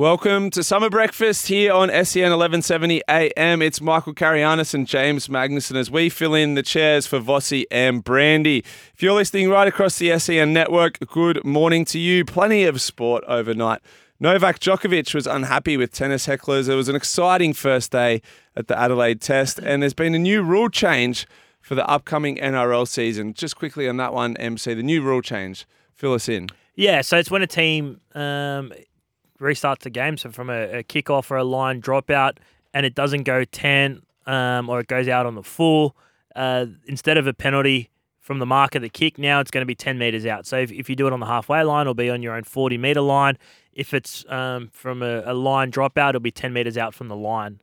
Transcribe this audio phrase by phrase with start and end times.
[0.00, 3.60] Welcome to Summer Breakfast here on SEN 1170 AM.
[3.60, 8.02] It's Michael Carayannis and James Magnussen as we fill in the chairs for Vossi and
[8.02, 8.64] Brandy.
[8.94, 12.24] If you're listening right across the SEN network, good morning to you.
[12.24, 13.82] Plenty of sport overnight.
[14.18, 16.70] Novak Djokovic was unhappy with tennis hecklers.
[16.70, 18.22] It was an exciting first day
[18.56, 21.26] at the Adelaide Test, and there's been a new rule change
[21.60, 23.34] for the upcoming NRL season.
[23.34, 25.66] Just quickly on that one, MC, the new rule change.
[25.92, 26.48] Fill us in.
[26.74, 28.72] Yeah, so it's when a team um,
[29.40, 32.38] restarts the game, so from a, a kickoff or a line dropout,
[32.72, 35.96] and it doesn't go 10 um, or it goes out on the full,
[36.36, 39.66] uh, instead of a penalty from the mark of the kick, now it's going to
[39.66, 40.46] be 10 metres out.
[40.46, 42.44] So if, if you do it on the halfway line, it'll be on your own
[42.44, 43.36] 40 metre line.
[43.72, 47.16] If it's um, from a, a line dropout, it'll be 10 metres out from the
[47.16, 47.60] line.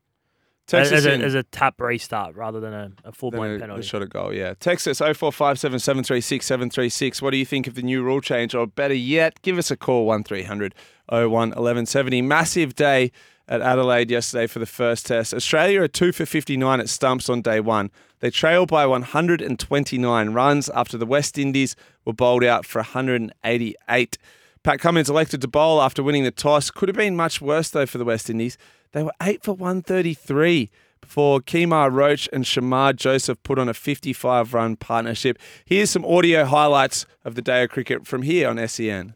[0.67, 3.55] Text as, us a, as a tap restart rather than a, a full blown a-
[3.55, 3.83] a penalty.
[3.83, 4.53] shot at goal, yeah.
[4.59, 7.21] Texas us 0457 736 736.
[7.21, 8.53] What do you think of the new rule change?
[8.53, 10.75] Or better yet, give us a call 1300
[11.09, 12.21] 01 1170.
[12.21, 13.11] Massive day
[13.47, 15.33] at Adelaide yesterday for the first test.
[15.33, 17.89] Australia are 2 for 59 at stumps on day one.
[18.19, 24.17] They trailed by 129 runs after the West Indies were bowled out for 188.
[24.63, 26.71] Pat Cummins elected to bowl after winning the toss.
[26.71, 28.57] Could have been much worse, though, for the West Indies.
[28.91, 30.69] They were 8 for 133
[31.01, 35.37] before Kemar Roach and Shamar Joseph put on a 55 run partnership.
[35.65, 39.15] Here's some audio highlights of the day of cricket from here on SEN.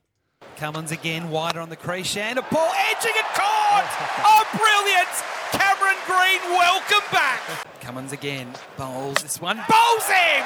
[0.57, 3.87] Cummins again wider on the crease and a ball edging it caught!
[4.23, 5.09] Oh, brilliant!
[5.51, 7.41] Cameron Green, welcome back!
[7.81, 10.45] Cummins again bowls this one, bowls him!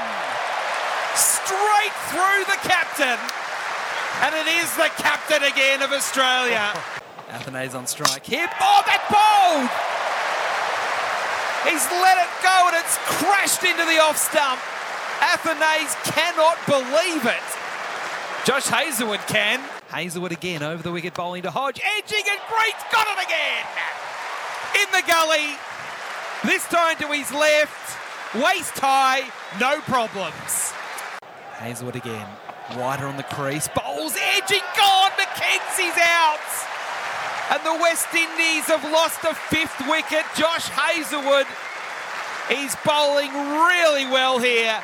[1.15, 3.19] Straight through the captain!
[4.21, 6.73] And it is the captain again of Australia.
[7.29, 8.47] Athanaze on strike here.
[8.61, 9.69] Oh, that bowled!
[11.65, 14.61] He's let it go and it's crashed into the off stump.
[15.17, 17.47] Athanaze cannot believe it.
[18.45, 19.59] Josh Hazlewood can.
[19.89, 21.81] Hazlewood again over the wicket, bowling to Hodge.
[21.97, 23.65] Edging and Great's got it again.
[24.77, 25.57] In the gully.
[26.45, 27.97] This time to his left.
[28.35, 29.23] Waist high.
[29.59, 30.73] No problems.
[31.57, 32.27] Hazlewood again.
[32.77, 33.67] Wider on the crease.
[33.69, 34.61] Bowls edging.
[34.77, 35.11] Gone.
[35.17, 36.74] McKenzie's out.
[37.51, 40.23] And the West Indies have lost a fifth wicket.
[40.35, 41.45] Josh Hazlewood.
[42.49, 44.81] He's bowling really well here.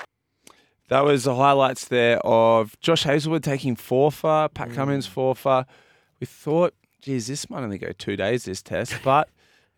[0.90, 5.66] That was the highlights there of Josh Hazlewood taking four for, Pat Cummins four for.
[6.20, 8.96] We thought, geez, this might only go two days, this test.
[9.04, 9.30] But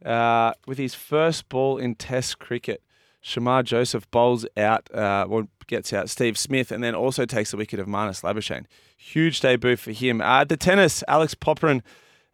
[0.03, 2.81] uh, with his first ball in test cricket,
[3.23, 7.57] Shamar Joseph bowls out, uh, well, gets out Steve Smith and then also takes the
[7.57, 8.65] wicket of Marnus Labuschagne.
[8.97, 10.19] Huge debut for him.
[10.19, 11.81] Uh, the tennis, Alex Popyrin,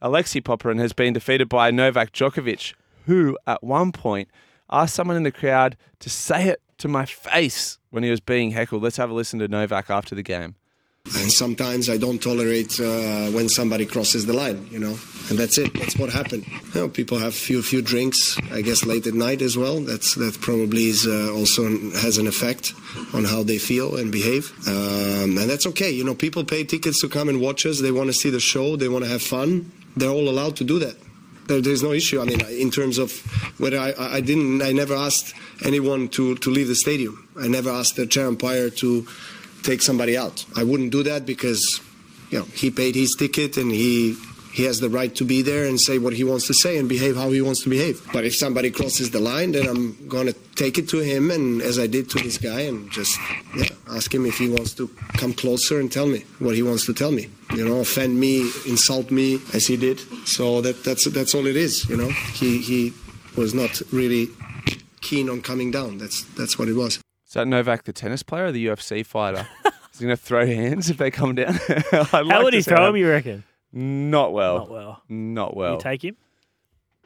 [0.01, 2.73] Alexei Popyrin has been defeated by Novak Djokovic,
[3.05, 4.29] who at one point
[4.69, 8.51] asked someone in the crowd to say it to my face when he was being
[8.51, 8.81] heckled.
[8.81, 10.55] Let's have a listen to Novak after the game.
[11.17, 14.95] And sometimes I don't tolerate uh, when somebody crosses the line, you know,
[15.29, 15.73] and that's it.
[15.73, 16.45] That's what happened.
[16.75, 19.79] You know, people have few few drinks, I guess, late at night as well.
[19.79, 21.63] That's that probably is uh, also
[22.03, 22.73] has an effect
[23.13, 25.89] on how they feel and behave, um, and that's okay.
[25.89, 27.79] You know, people pay tickets to come and watch us.
[27.79, 28.75] They want to see the show.
[28.75, 29.71] They want to have fun.
[29.95, 30.95] They're all allowed to do that.
[31.47, 32.21] There, there's no issue.
[32.21, 33.11] I mean, in terms of
[33.59, 35.33] whether I, I didn't, I never asked
[35.65, 37.27] anyone to, to leave the stadium.
[37.39, 39.07] I never asked the chair umpire to
[39.63, 40.45] take somebody out.
[40.55, 41.81] I wouldn't do that because,
[42.29, 44.15] you know, he paid his ticket and he
[44.51, 46.89] he has the right to be there and say what he wants to say and
[46.89, 48.05] behave how he wants to behave.
[48.11, 51.61] But if somebody crosses the line, then I'm going to take it to him and
[51.61, 53.17] as I did to this guy and just
[53.55, 54.87] yeah, ask him if he wants to
[55.21, 57.25] come closer and tell me what he wants to tell me.
[57.55, 59.99] You know, offend me, insult me as he did.
[60.27, 61.87] So that that's that's all it is.
[61.89, 62.09] You know,
[62.39, 62.93] he he
[63.37, 64.27] was not really
[65.01, 65.97] keen on coming down.
[65.97, 66.99] That's that's what it was.
[67.27, 69.47] Is that Novak the tennis player or the UFC fighter?
[69.93, 71.59] Is he going to throw hands if they come down?
[71.69, 72.89] I'd How like would to he see throw that.
[72.89, 73.43] him, you reckon?
[73.73, 74.57] Not well.
[74.59, 75.01] Not well.
[75.09, 75.73] Not well.
[75.73, 76.15] You take him?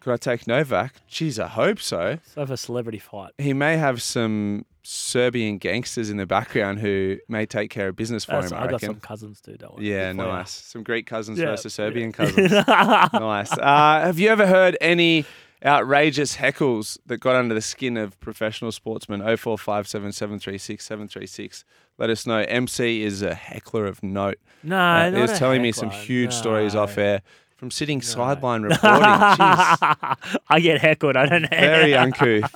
[0.03, 0.95] Could I take Novak?
[1.09, 1.97] Jeez, I hope so.
[1.97, 3.31] Let's have a celebrity fight.
[3.37, 8.25] He may have some Serbian gangsters in the background who may take care of business
[8.25, 8.57] for That's- him.
[8.57, 8.87] I, I got reckon.
[8.89, 9.89] some cousins too, don't worry.
[9.89, 10.35] Yeah, Good for ya.
[10.39, 10.51] nice.
[10.51, 12.25] Some Greek cousins Yeah, versus Serbian yeah.
[12.25, 12.51] cousins.
[13.13, 13.51] nice.
[13.53, 15.23] Uh, have you ever heard any
[15.65, 19.21] outrageous heckles that got under the skin of professional sportsmen?
[19.21, 21.63] 0457 736 736.
[21.97, 22.39] Let us know.
[22.39, 24.39] MC is a heckler of note.
[24.63, 27.21] No, Uh, he was telling me some heckler, huge stories off air
[27.63, 28.89] from sitting sideline reporting.
[28.89, 31.15] I get heckled.
[31.15, 31.47] I don't know.
[31.49, 32.53] Very uncouth.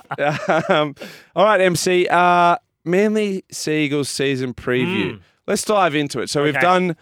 [0.70, 0.94] um,
[1.34, 2.06] all right, MC.
[2.08, 5.18] Uh, Manly Seagulls season preview.
[5.46, 6.28] Let's dive into it.
[6.28, 6.94] So we've done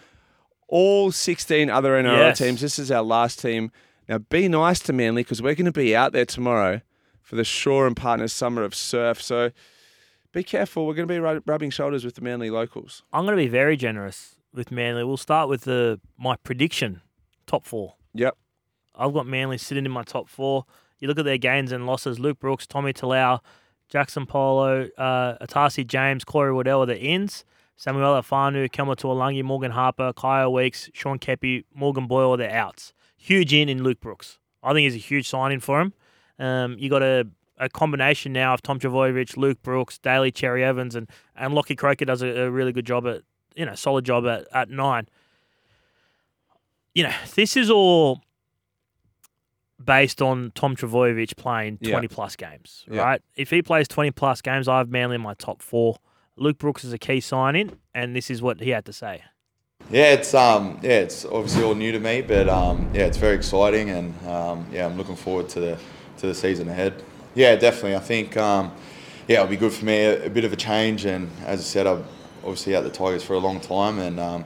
[0.69, 2.37] all 16 other NRL Yes.
[2.37, 2.61] teams.
[2.61, 3.71] This is our last team.
[4.07, 6.79] Now, be nice to Manly because we're going to be out there tomorrow
[7.21, 9.21] for the Shore and Partners Summer of Surf.
[9.21, 9.51] So
[10.31, 10.87] be careful.
[10.87, 13.03] We're going to be rub- rubbing shoulders with the Manly locals.
[13.11, 15.03] I'm going to be very generous with Manly.
[15.03, 17.01] We'll start with the my prediction
[17.47, 17.95] top four.
[18.19, 18.37] Yep.
[18.95, 20.65] I've got Manly sitting in my top four.
[20.99, 23.39] You look at their gains and losses: Luke Brooks, Tommy Talau,
[23.89, 27.45] Jackson Polo, uh, Atasi James, Corey Waddell are the ins.
[27.79, 32.91] Samuel Afanu, Kelma Tuilagi, Morgan Harper, Kyle Weeks, Sean Keppie, Morgan Boyle are the outs.
[33.15, 34.39] Huge in in Luke Brooks.
[34.63, 35.93] I think he's a huge signing for him.
[36.39, 37.27] Um, you got a,
[37.59, 42.05] a combination now of Tom Trbojevic, Luke Brooks, Daly Cherry Evans, and and Lockie Croker
[42.05, 43.21] does a, a really good job at
[43.55, 45.07] you know solid job at, at nine.
[46.97, 48.23] You know this is all
[49.85, 51.91] based on Tom Trbojevic playing Yeah.
[51.91, 53.01] 20 plus games, Yeah.
[53.03, 53.21] right?
[53.35, 55.97] If he plays 20 plus games, I have Manly in my top four.
[56.37, 59.21] Luke Brooks is a key signing, and this is what he had to say.
[59.91, 63.35] Yeah, it's um, yeah, it's obviously all new to me, but um, yeah, it's very
[63.35, 65.77] exciting, and um, yeah, I'm looking forward to the
[66.17, 66.93] to the season ahead.
[67.35, 67.95] Yeah, definitely.
[67.95, 68.71] I think um,
[69.27, 69.97] yeah, it'll be good for me.
[70.03, 72.03] A, a bit of a change, and as I said, I'm
[72.43, 74.45] obviously at the Tigers for a long time, and um,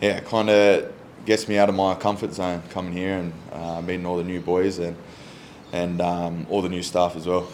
[0.00, 0.92] yeah, kind of
[1.24, 4.40] gets me out of my comfort zone coming here and uh, meeting all the new
[4.40, 4.96] boys and
[5.72, 7.48] and um, all the new staff as well.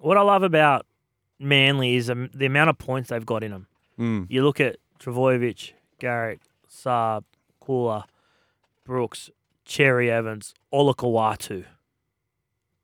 [0.00, 0.86] What I love about
[1.40, 3.66] Manly is um, the amount of points they've got in them.
[3.98, 4.26] Mm.
[4.28, 6.40] You look at Trbojevic, Garrick,
[6.70, 7.24] Saab,
[7.60, 8.06] Koula,
[8.84, 9.30] Brooks,
[9.64, 11.64] Cherry Evans, Olakau'atu.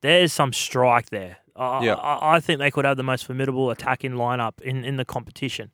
[0.00, 1.38] There's some strike there.
[1.56, 1.94] I, Yeah.
[1.94, 5.70] I, I think they could have the most formidable attacking lineup in, in the competition.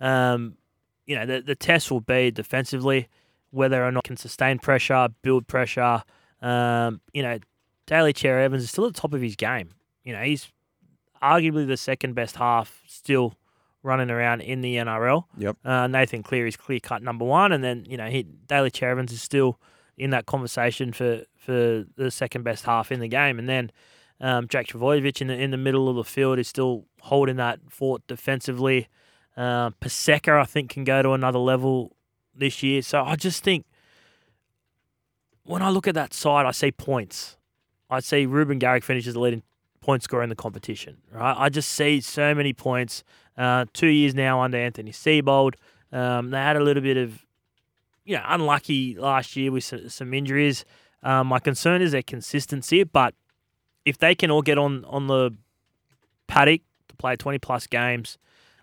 [0.00, 0.58] Um,
[1.06, 3.08] you know, the, the test will be defensively,
[3.54, 6.02] whether or not can sustain pressure, build pressure.
[6.42, 7.38] Um, you know,
[7.86, 9.70] Daly Cherry Evans is still at the top of his game.
[10.02, 10.50] You know, he's
[11.22, 13.34] arguably the second best half still
[13.82, 15.24] running around in the NRL.
[15.38, 15.56] Yep.
[15.64, 18.92] Uh, Nathan Cleary is clear cut number one, and then you know he Daly Cherry
[18.92, 19.60] Evans is still
[19.96, 23.70] in that conversation for for the second best half in the game, and then
[24.20, 27.60] um, Jake Trbojevic in the in the middle of the field is still holding that
[27.68, 28.88] fort defensively.
[29.36, 31.96] Uh, Paseka, I think, can go to another level
[32.36, 32.82] this year.
[32.82, 33.64] So I just think
[35.44, 37.36] when I look at that side, I see points.
[37.90, 39.42] I see Reuben Garrick finishes the leading
[39.80, 40.98] point scorer in the competition.
[41.12, 43.04] Right, I just see so many points.
[43.36, 45.54] Uh, two years now under Anthony Seibold.
[45.92, 47.24] Um, they had a little bit of,
[48.04, 50.64] you know, unlucky last year with some, injuries.
[51.02, 53.14] Um, my concern is their consistency, but
[53.84, 55.36] if they can all get on on the
[56.26, 58.18] paddock to play 20 plus games,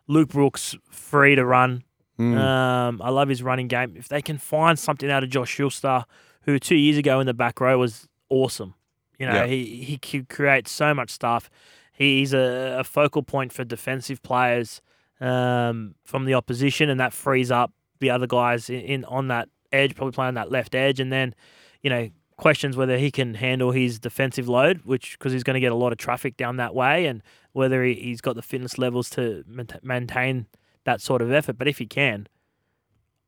[0.08, 1.84] Luke Brooks free to run.
[2.22, 2.38] Mm.
[2.38, 3.96] Um, I love his running game.
[3.98, 6.06] If they can find something out of Josh Schuster,
[6.44, 8.76] who two years ago in the back row was awesome.
[9.20, 9.46] You know, Yeah.
[9.48, 11.50] he, he could create so much stuff.
[11.92, 14.82] He's a, a focal point for defensive players
[15.20, 19.50] um, from the opposition, and that frees up the other guys in, in on that
[19.72, 21.36] edge, probably playing that left edge, and then
[21.82, 25.60] you know questions whether he can handle his defensive load, which because he's going to
[25.60, 27.22] get a lot of traffic down that way, and
[27.52, 29.44] whether he, he's got the fitness levels to
[29.84, 30.48] maintain
[30.86, 31.58] that sort of effort.
[31.58, 32.28] But if he can,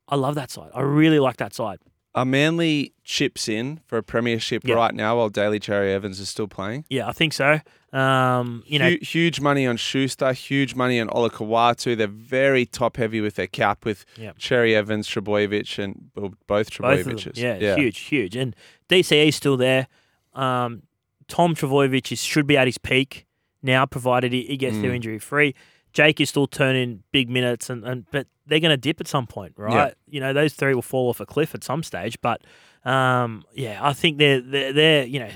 [0.07, 0.71] I love that side.
[0.73, 1.79] I really like that side.
[2.15, 4.75] Are Manly chips in for a premiership Yeah.
[4.75, 6.85] right now while Daly Cherry Evans is still playing?
[6.89, 7.59] Yeah, I think so.
[7.91, 11.97] Um, you know, Hu- huge money on Schuster, huge money on Olakau'atu.
[11.97, 14.05] They're very top heavy with their cap with.
[14.37, 17.15] Cherry Evans, Trbojevic, and well, both both of them.
[17.17, 17.37] Trbojevics.
[17.37, 18.35] Yeah, huge, huge.
[18.35, 18.55] And
[18.89, 19.87] DCE is still there.
[20.33, 20.83] Um,
[21.27, 23.25] Tom Trbojevic is, should be at his peak
[23.63, 24.95] now, provided he, he gets there Mm.
[24.97, 25.55] injury free.
[25.93, 29.27] Jake is still turning big minutes, and, and but they're going to dip at some
[29.27, 29.93] point, right?
[30.07, 32.19] You know, those three will fall off a cliff at some stage.
[32.21, 32.41] But
[32.83, 35.29] um, yeah, I think they're, they're they're you know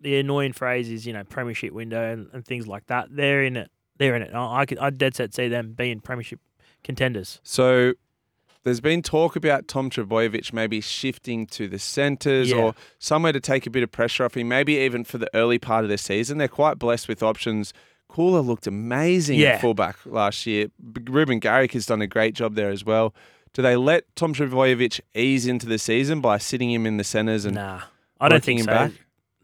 [0.00, 3.08] the annoying phrase is you know premiership window and, and things like that.
[3.10, 3.70] They're in it.
[3.98, 4.34] They're in it.
[4.34, 6.40] I I could I dead set see them being premiership
[6.84, 7.40] contenders.
[7.42, 7.94] So
[8.64, 12.56] there's been talk about Tom Trbojevic maybe shifting to the centres Yeah.
[12.56, 15.58] or somewhere to take a bit of pressure off him, maybe even for the early
[15.58, 16.38] part of the season.
[16.38, 17.72] They're quite blessed with options.
[18.08, 19.50] Koula looked amazing Yeah.
[19.50, 20.68] at fullback last year.
[21.08, 23.14] Reuben Garrick has done a great job there as well.
[23.52, 27.44] Do they let Tom Trbojevic ease into the season by sitting him in the centres
[27.44, 27.80] and Nah,
[28.20, 28.70] I don't think him so.
[28.72, 28.92] back?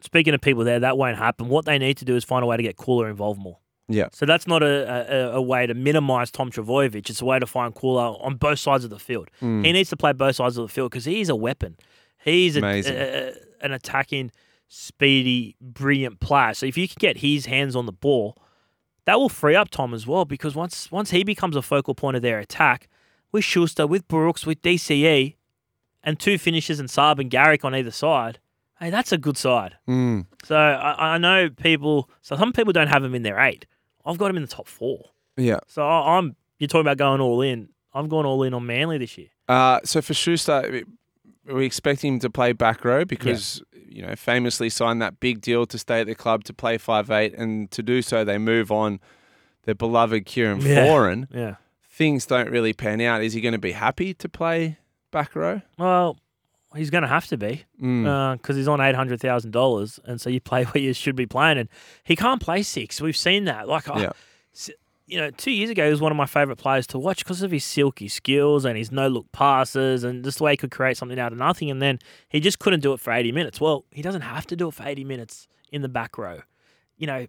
[0.00, 1.48] Speaking of people there, that won't happen.
[1.48, 3.58] What they need to do is find a way to get Koula involved more.
[3.88, 4.08] Yeah.
[4.12, 7.08] So that's not a, a, a way to minimise Tom Trbojevic.
[7.10, 9.28] It's a way to find Koula on both sides of the field.
[9.40, 9.64] Mm.
[9.64, 11.76] He needs to play both sides of the field because he's a weapon.
[12.24, 13.32] He's a- a-
[13.64, 14.30] an attacking,
[14.68, 16.54] speedy, brilliant player.
[16.54, 18.36] So if you can get his hands on the ball,
[19.04, 22.16] that will free up Tom as well because once once he becomes a focal point
[22.16, 22.88] of their attack,
[23.32, 25.36] with Schuster, with Brooks, with DCE,
[26.04, 28.38] and two finishers and Saab and Garrick on either side,
[28.78, 29.76] hey, that's a good side.
[29.88, 30.26] Mm.
[30.44, 32.08] So I, I know people.
[32.20, 33.66] So some people don't have him in their eight.
[34.04, 35.10] I've got him in the top four.
[35.36, 35.60] Yeah.
[35.66, 36.36] So I, I'm.
[36.58, 37.70] You're talking about going all in.
[37.92, 39.28] I've gone all in on Manly this year.
[39.48, 40.84] Uh, so for Schuster,
[41.48, 43.62] are we expecting him to play back row because
[43.94, 47.10] you know famously signed that big deal to stay at the club to play five
[47.10, 49.00] eight, and to do so they move on
[49.64, 50.86] their beloved Kieran Yeah.
[50.86, 51.26] Foran.
[51.32, 51.56] Yeah.
[51.88, 53.22] Things don't really pan out.
[53.22, 54.78] Is he going to be happy to play
[55.10, 55.60] back row?
[55.78, 56.16] Well,
[56.74, 58.32] He's going to have to be Mm.
[58.38, 61.26] because he's on eight hundred thousand dollars, and so you play where you should be
[61.26, 61.68] playing, and
[62.02, 62.98] he can't play six.
[62.98, 63.68] We've seen that.
[63.68, 64.12] Like, I- Yeah.
[65.12, 67.42] You know, two years ago he was one of my favorite players to watch because
[67.42, 70.70] of his silky skills and his no look passes and just the way he could
[70.70, 71.70] create something out of nothing.
[71.70, 71.98] And then
[72.30, 73.60] he just couldn't do it for eighty minutes.
[73.60, 76.40] Well, he doesn't have to do it for eighty minutes in the back row.
[76.96, 77.26] You know,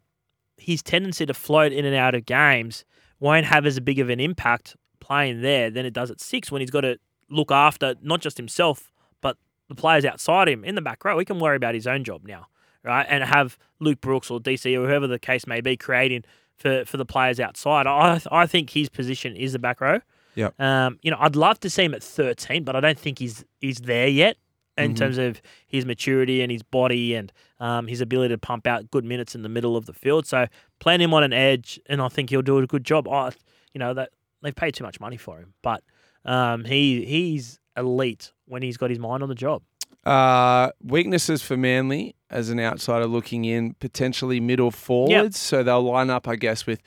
[0.56, 2.86] his tendency to float in and out of games
[3.20, 6.62] won't have as big of an impact playing there than it does at six when
[6.62, 6.98] he's got to
[7.30, 9.38] look after not just himself but
[9.68, 11.20] the players outside him in the back row.
[11.20, 12.48] He can worry about his own job now,
[12.82, 13.06] right?
[13.10, 16.24] And have Luke Brooks or DC or whoever the case may be creating
[16.58, 17.88] for, for the players outside.
[17.88, 20.00] I I think his position is the back row.
[20.36, 20.50] Yeah.
[20.60, 23.46] Um, you know, I'd love to see him at 13, but I don't think he's
[23.60, 24.38] he's there yet
[24.78, 24.98] in Mhm.
[24.98, 29.06] terms of his maturity and his body and um, his ability to pump out good
[29.06, 30.26] minutes in the middle of the field.
[30.26, 30.48] So
[30.80, 33.08] playing him on an edge, and I think he'll do a good job.
[33.08, 33.32] I,
[33.74, 34.10] you know, that
[34.42, 35.84] they've paid too much money for him, but
[36.26, 39.62] um, he he's elite when he's got his mind on the job.
[40.06, 45.40] Uh, weaknesses for Manly as an outsider looking in, potentially middle forwards.
[45.40, 46.82] So they'll line up, I guess, with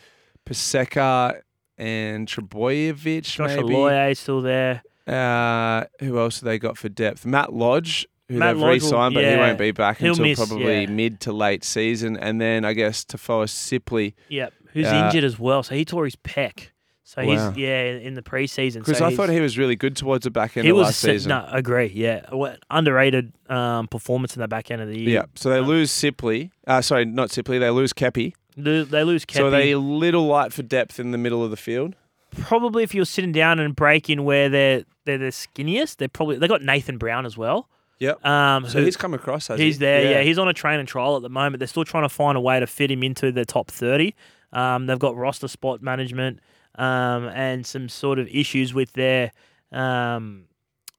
[0.44, 1.40] Paseka
[1.78, 3.68] and Trbojevic, Josh maybe.
[3.74, 4.82] Aloiai is still there.
[5.06, 7.24] Uh, who else have they got for depth?
[7.24, 10.38] Matt Lodge, who Matt they've Lodge re-signed, but he won't be back he'll until miss-
[10.38, 10.90] probably yeah.
[10.90, 12.16] mid to late season.
[12.16, 15.62] And then I guess Tafoa Sipley, Yep, who's Uh, injured as well.
[15.62, 16.68] So he tore his pec.
[17.08, 17.50] So Wow.
[17.50, 18.80] he's yeah in the preseason.
[18.80, 20.86] because so I thought he was really good towards the back end he of was
[20.86, 21.28] last se- season.
[21.30, 25.08] no agree yeah What- underrated um, performance in the back end of the year.
[25.10, 26.50] Yeah, so they lose Sipley.
[26.66, 27.60] Uh, sorry, not Sipley.
[27.60, 28.32] They lose Keppie.
[28.56, 29.36] They lose Keppie.
[29.36, 31.94] So they a little light for depth in the middle of the field.
[32.40, 36.48] probably if you're sitting down and breaking where they're they're the skinniest, they're probably they
[36.48, 37.68] got Nathan Brown as well.
[38.00, 38.26] Yep.
[38.26, 39.46] Um, So who- he's come across.
[39.46, 39.72] He's he?
[39.78, 40.22] there, yeah.
[40.22, 41.60] He's on a train and trial at the moment.
[41.60, 44.12] They're still trying to find a way to fit him into the top 30.
[44.52, 46.40] Um, they've got roster spot management
[46.76, 49.32] um, and some sort of issues with their
[49.72, 50.44] um,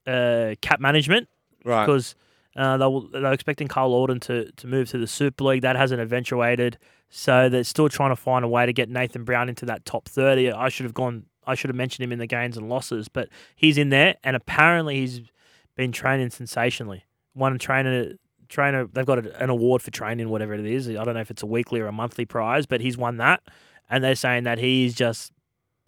[0.06, 1.28] uh, cap management
[1.64, 1.84] right.
[1.84, 2.14] because
[2.56, 5.62] uh, they were, they're expecting Carl Alden to, to move to the Super League.
[5.62, 6.78] That hasn't eventuated.
[7.10, 10.08] So they're still trying to find a way to get Nathan Brown into that top
[10.08, 10.52] 30.
[10.52, 11.26] I should have gone.
[11.46, 14.36] I should have mentioned him in the gains and losses, but he's in there, and
[14.36, 15.22] apparently he's
[15.76, 17.06] been training sensationally.
[17.32, 18.12] One trainer,
[18.50, 20.90] trainer, they've got an award for training, whatever it is.
[20.90, 23.40] I don't know if it's a weekly or a monthly prize, but he's won that,
[23.88, 25.32] and they're saying that he's just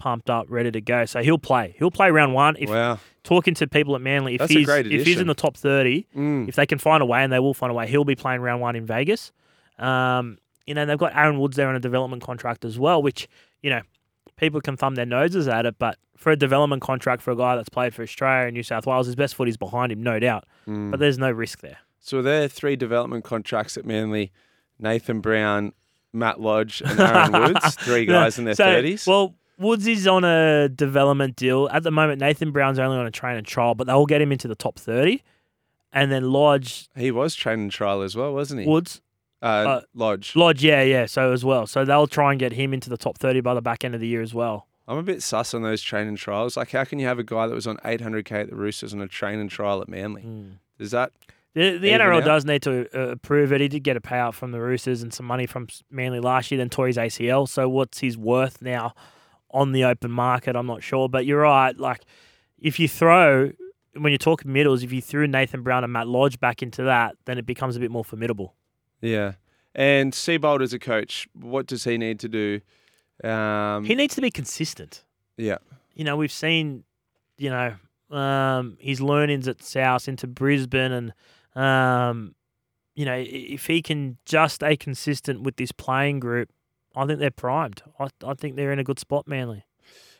[0.00, 1.04] pumped up, ready to go.
[1.04, 1.76] So he'll play.
[1.78, 2.56] He'll play round one.
[2.58, 2.98] If wow.
[3.22, 6.48] talking to people at Manly, if That's he's if he's in the top thirty, Mm.
[6.48, 8.40] if they can find a way, and they will find a way, he'll be playing
[8.40, 9.30] round one in Vegas.
[9.78, 13.28] Um, you know, they've got Aaron Woods there on a development contract as well, which,
[13.62, 13.80] you know,
[14.36, 17.56] people can thumb their noses at it, but for a development contract for a guy
[17.56, 20.18] that's played for Australia and New South Wales, his best foot is behind him, no
[20.18, 20.44] doubt.
[20.68, 20.90] Mm.
[20.90, 21.78] But there's no risk there.
[21.98, 24.32] So there are three development contracts at Manly:
[24.78, 25.72] Nathan Brown,
[26.12, 27.74] Matt Lodge, and Aaron Woods.
[27.76, 29.06] Three guys in their So, thirties.
[29.06, 31.68] Well, Woods is on a development deal.
[31.70, 34.32] At the moment, Nathan Brown's only on a train and trial, but they'll get him
[34.32, 35.22] into the top 30.
[35.92, 38.66] And then Lodge, he was training trial as well, wasn't he?
[38.66, 39.00] Woods,
[39.42, 40.34] Uh, uh, Lodge.
[40.36, 41.66] Lodge, yeah, yeah, so as well.
[41.66, 44.00] So they'll try and get him into the top 30 by the back end of
[44.00, 44.66] the year as well.
[44.88, 46.56] I'm a bit sus on those training trials.
[46.56, 49.00] Like, how can you have a guy that was on 800k at the Roosters on
[49.00, 50.24] a training trial at Manly?
[50.78, 51.12] Is that
[51.54, 52.24] The, the NRL out?
[52.24, 53.60] does need to uh, approve it.
[53.60, 56.58] He did get a payout from the Roosters and some money from Manly last year,
[56.58, 57.48] then tore his ACL.
[57.48, 58.94] So what's his worth now
[59.52, 60.56] on the open market?
[60.56, 61.08] I'm not sure.
[61.08, 61.76] But you're right.
[61.78, 62.02] Like,
[62.58, 63.52] if you throw,
[63.94, 67.16] when you're talking middles, if you threw Nathan Brown and Matt Lodge back into that,
[67.24, 68.54] then it becomes a bit more formidable.
[69.00, 69.32] yeah?
[69.72, 72.60] And Seibold as a coach, what does he need to do?
[73.22, 75.04] Um, He needs to be consistent.
[75.36, 75.58] yeah,
[75.94, 76.82] you know, we've seen,
[77.38, 77.74] you know,
[78.16, 81.12] um, his learnings at South into Brisbane, and
[81.54, 82.34] um,
[82.96, 86.48] you know, if he can just stay consistent with this playing group,
[86.96, 87.82] I think they're primed.
[87.98, 89.64] I, I think they're in a good spot, Manly.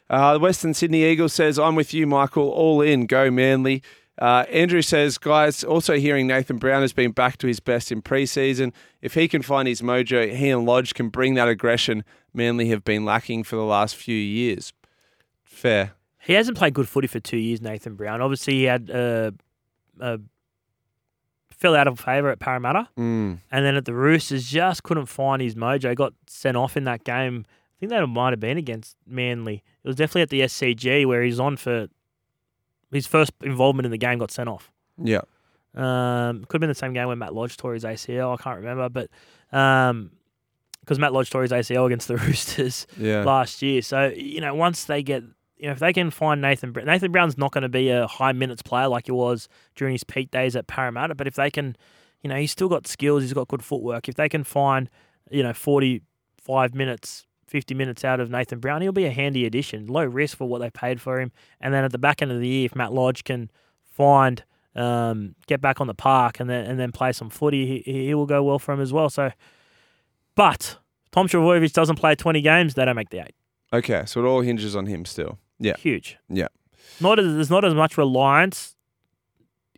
[0.09, 2.49] Uh, the Western Sydney Eagles says, I'm with you, Michael.
[2.49, 3.07] All in.
[3.07, 3.83] Go Manly.
[4.19, 8.03] Uh, Andrew says, guys, also hearing Nathan Brown has been back to his best in
[8.03, 8.73] preseason.
[9.01, 12.85] If he can find his mojo, he and Lodge can bring that aggression Manly have
[12.85, 14.73] been lacking for the last few years.
[15.43, 15.93] Fair.
[16.21, 18.21] He hasn't played good footy for two years, Nathan Brown.
[18.21, 19.31] Obviously, he had uh,
[20.01, 20.19] uh,
[21.61, 22.89] fell out of favour at Parramatta.
[22.99, 23.39] Mm.
[23.53, 25.95] And then at the Roosters, just couldn't find his mojo.
[25.95, 27.45] Got sent off in that game.
[27.47, 29.63] I think that might have been against Manly.
[29.85, 31.89] It was definitely at the SCG where he's on for
[32.91, 34.19] his first involvement in the game.
[34.19, 34.71] Got sent off.
[35.03, 35.21] Yeah.
[35.75, 38.35] Um, could have been the same game where Matt Lodge tore his ACL.
[38.39, 39.09] I can't remember, but
[39.51, 43.23] because Matt Lodge tore his ACL against the Roosters Yeah.
[43.25, 43.81] last year.
[43.83, 45.23] So you know, once they get,
[45.61, 48.07] you know, if they can find Nathan, Br- Nathan Brown's not going to be a
[48.07, 51.15] high minutes player like he was during his peak days at Parramatta.
[51.15, 51.77] But if they can,
[52.23, 53.23] you know, he's still got skills.
[53.23, 54.09] He's got good footwork.
[54.09, 54.89] If they can find,
[55.31, 57.27] you know, forty-five minutes.
[57.47, 59.89] 50 minutes out of Nathan Brown, he'll be a handy addition.
[59.89, 61.33] Low risk for what they paid for him.
[61.61, 63.51] And then at the back end of the year, if Matt Lodge can
[63.83, 64.45] find
[64.77, 68.15] um, get back on the park and then and then play some footy, he, he
[68.15, 69.11] will go well for him as well.
[69.11, 69.33] So,
[70.37, 70.79] but
[71.11, 73.35] Tom Trbojevic doesn't play 20 games, they don't make the eight.
[73.73, 75.39] Okay, so it all hinges on him still.
[75.61, 75.77] Yeah.
[75.77, 76.19] Huge.
[76.29, 76.49] Yeah.
[77.01, 78.75] Not as, there's not as much reliance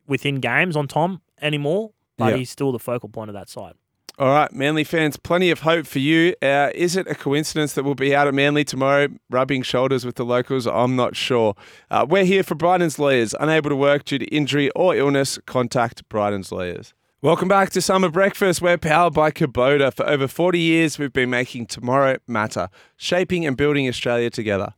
[0.06, 2.36] within games on Tom anymore, but Yeah.
[2.38, 3.74] he's still the focal point of that side.
[4.18, 6.34] All right, Manly fans, plenty of hope for you.
[6.42, 10.16] Uh, is it a coincidence that we'll be out at Manly tomorrow, rubbing shoulders with
[10.16, 10.66] the locals?
[10.66, 11.54] I'm not sure.
[11.90, 13.34] Uh, we're here for Bryden's Lawyers.
[13.40, 16.92] Unable to work due to injury or illness, contact Bryden's Lawyers.
[17.22, 18.60] Welcome back to Summer Breakfast.
[18.60, 19.92] We're powered by Kubota.
[19.94, 24.74] For over 40 years, we've been making tomorrow matter, shaping and building Australia together.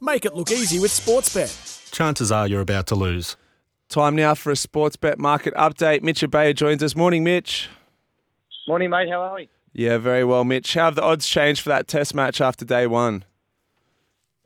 [0.00, 1.90] Make it look easy with Sportsbet.
[1.90, 3.36] Chances are you're about to lose.
[3.88, 6.02] Time now for a sports bet market update.
[6.02, 6.94] Mitch Abaya joins us.
[6.94, 7.68] Morning, Mitch.
[8.68, 9.08] Morning, mate.
[9.08, 9.48] How are we?
[9.72, 10.74] Yeah, very well, Mitch.
[10.74, 13.24] How have the odds changed for that test match after day one?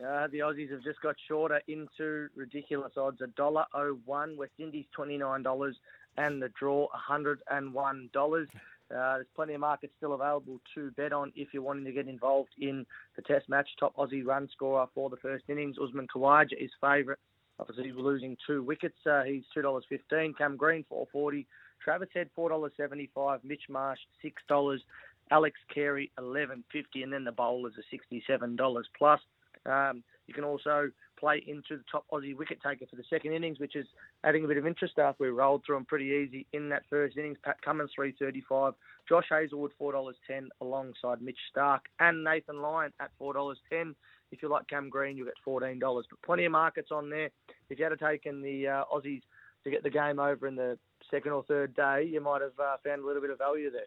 [0.01, 3.21] Uh, the Aussies have just got shorter into ridiculous odds.
[3.21, 4.37] A dollar oh one.
[4.37, 5.77] West Indies twenty nine dollars,
[6.17, 8.49] and the draw hundred and one dollars.
[8.93, 12.09] Uh, there's plenty of markets still available to bet on if you're wanting to get
[12.09, 12.85] involved in
[13.17, 13.69] the Test match.
[13.81, 17.19] Top Aussie run scorer for the first innings, Usman Khawaja is favourite.
[17.59, 18.97] Obviously, he's losing two wickets.
[19.07, 20.35] Uh, he's two dollars fifteen.
[20.35, 21.47] Cam Green four forty.
[21.83, 23.41] Travis Head four dollars seventy five.
[23.45, 24.83] Mitch Marsh six dollars.
[25.31, 29.21] Alex Carey eleven fifty, and then the bowlers are sixty seven dollars plus.
[29.65, 30.91] Um, you can also
[31.23, 33.87] play into the top Aussie wicket taker for the second innings, which is
[34.25, 37.17] adding a bit of interest after we rolled through them pretty easy in that first
[37.17, 37.39] innings.
[37.45, 38.75] Pat Cummins three thirty five.
[39.09, 43.95] Josh Hazlewood four dollars ten alongside Mitch Starc and Nathan Lyon at four dollars ten.
[44.33, 46.07] If you like Cam Green, you'll get fourteen dollars.
[46.11, 47.31] But plenty of markets on there.
[47.71, 49.23] If you had taken the uh, Aussies
[49.63, 50.77] to get the game over in the
[51.09, 53.87] second or third day, you might have uh, found a little bit of value there.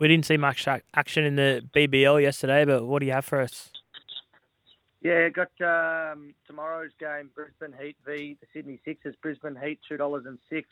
[0.00, 3.40] We didn't see much action in the BBL yesterday, but what do you have for
[3.40, 3.70] us?
[5.06, 9.14] Yeah, got um, tomorrow's game: Brisbane Heat v the Sydney Sixers.
[9.22, 10.68] Brisbane Heat two dollars and six.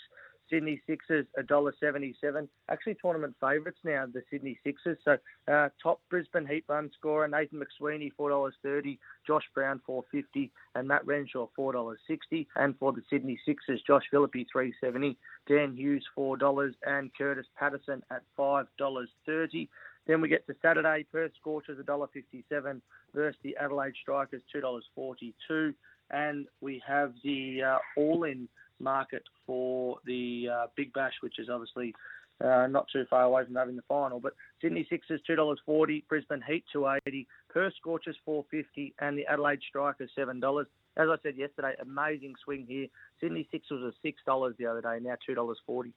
[0.50, 2.48] Sydney Sixers a dollar seventy-seven.
[2.68, 4.06] Actually, tournament favourites now.
[4.12, 4.98] The Sydney Sixers.
[5.04, 8.98] So uh, top Brisbane Heat run scorer Nathan McSweeney four dollars thirty.
[9.24, 12.48] Josh Brown four fifty, and Matt Renshaw four dollars sixty.
[12.56, 15.16] And for the Sydney Sixers, Josh Philippe three seventy.
[15.48, 19.70] Dan Hughes four dollars, and Kurtis Patterson at five dollars thirty.
[20.06, 21.06] Then we get to Saturday.
[21.10, 22.80] Perth Scorchers $1.57
[23.14, 25.74] versus the Adelaide Strikers $2.42.
[26.10, 28.48] And we have the uh, all-in
[28.80, 31.94] market for the uh, Big Bash, which is obviously
[32.42, 34.20] uh, not too far away from having the final.
[34.20, 40.66] But Sydney Sixers $2.40, Brisbane Heat $2.80, Perth Scorchers $4.50, and the Adelaide Strikers $7.
[40.96, 42.86] As I said yesterday, amazing swing here.
[43.20, 45.92] Sydney Sixers was $6 the other day, now $2.40.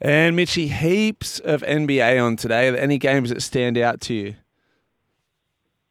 [0.00, 2.68] And Mitchy, heaps of NBA on today.
[2.68, 4.34] Are there any games that stand out to you?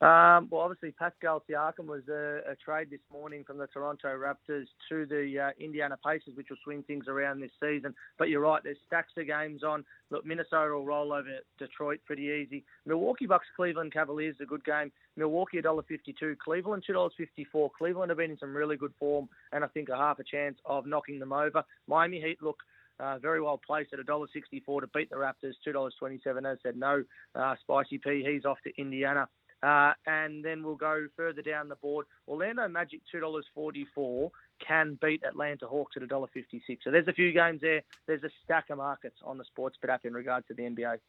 [0.02, 4.68] Um, well, obviously, Pascal Siakam was a, a trade this morning from the Toronto Raptors
[4.88, 7.94] to the uh, Indiana Pacers, which will swing things around this season.
[8.18, 9.84] But you're right, there's stacks of games on.
[10.10, 12.64] Look, Minnesota will roll over Detroit pretty easy.
[12.86, 14.90] Milwaukee Bucks, Cleveland Cavaliers, a good game.
[15.18, 17.70] Milwaukee $1.52, Cleveland $2.54.
[17.78, 20.58] Cleveland have been in some really good form, and I think a half a chance
[20.64, 21.62] of knocking them over.
[21.88, 22.60] Miami Heat look
[23.00, 26.52] uh, very well placed at $1.64 to beat the Raptors, $2.27.
[26.52, 27.04] As said, no
[27.36, 28.24] uh, Spicy P.
[28.26, 29.28] He's off to Indiana.
[29.62, 32.06] Uh, and then we'll go further down the board.
[32.28, 34.30] Orlando Magic $2.44
[34.66, 36.78] can beat Atlanta Hawks at $1.56.
[36.84, 37.82] So there's a few games there.
[38.08, 41.00] There's a stack of markets on the sports bet app in regards to the NBA.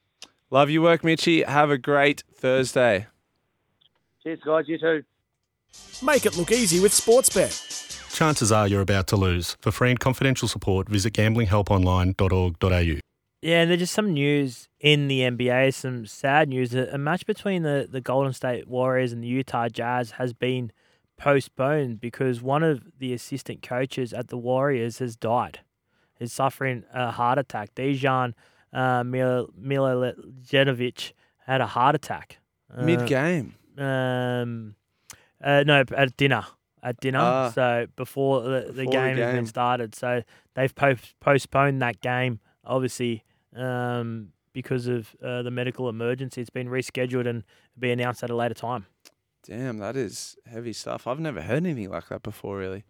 [0.51, 1.43] Love your work, Mitchy.
[1.43, 3.07] Have a great Thursday.
[4.25, 4.65] Cheers, guys.
[4.67, 5.05] You too.
[6.03, 8.00] Make it look easy with Sportsbet.
[8.21, 9.57] Chances are you're about to lose.
[9.63, 13.01] For free and confidential support, visit gamblinghelponline.org.au.
[13.41, 16.75] Yeah, and there's just some news in the NBA, some sad news.
[16.75, 20.71] A a match between the, the Golden State Warriors and the Utah Jazz has been
[21.17, 25.61] postponed because one of the assistant coaches at the Warriors has died.
[26.19, 27.75] He's suffering a heart attack.
[27.75, 28.35] Dejan
[28.75, 31.13] uh, Mil- Milojević
[31.47, 32.37] had a heart attack.
[32.71, 33.55] Uh, Mid game.
[33.79, 34.75] Um,
[35.43, 36.45] uh, no, at dinner.
[36.83, 37.19] At dinner.
[37.21, 37.51] Ah.
[37.55, 39.47] so before the, the Before the game has game.
[39.47, 39.95] started.
[39.95, 40.23] So
[40.55, 43.23] they've po- postponed that game, obviously,
[43.55, 46.41] um, because of uh, the medical emergency.
[46.41, 47.45] It's been rescheduled and
[47.79, 48.87] be announced at a later time.
[49.47, 51.07] Damn, that is heavy stuff.
[51.07, 52.85] I've never heard anything like that before, really.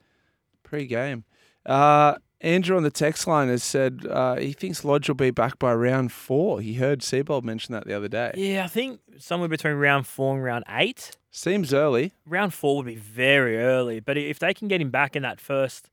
[0.62, 1.24] Pre game.
[1.66, 5.58] Uh, Andrew on the text line has said uh, he thinks Lodge will be back
[5.58, 6.60] by round four.
[6.60, 8.32] He heard Seibold mention that the other day.
[8.36, 11.16] Yeah, I think somewhere between round four and round eight.
[11.30, 12.12] Seems early.
[12.26, 15.40] Round four would be very early, but if they can get him back in that
[15.40, 15.88] first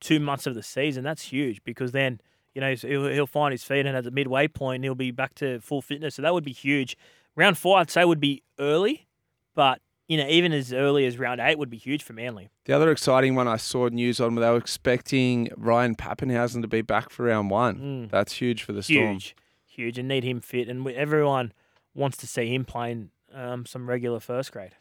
[0.00, 2.20] two months of the season, that's huge because then
[2.54, 5.34] you know he'll, he'll find his feet and at the midway point he'll be back
[5.36, 6.16] to full fitness.
[6.16, 6.96] So that would be huge.
[7.36, 9.06] Round four, I'd say, would be early,
[9.54, 12.48] but you know, even as early as round eight would be huge for Manly.
[12.66, 16.82] The other exciting one I saw news on, they were expecting Ryan Papenhuyzen to be
[16.82, 17.78] back for round one.
[17.78, 18.10] Mm.
[18.10, 19.14] That's huge for the Storm.
[19.14, 20.68] Huge, huge, and need him fit.
[20.68, 21.52] And everyone
[21.94, 24.72] wants to see him playing um, some regular first grade.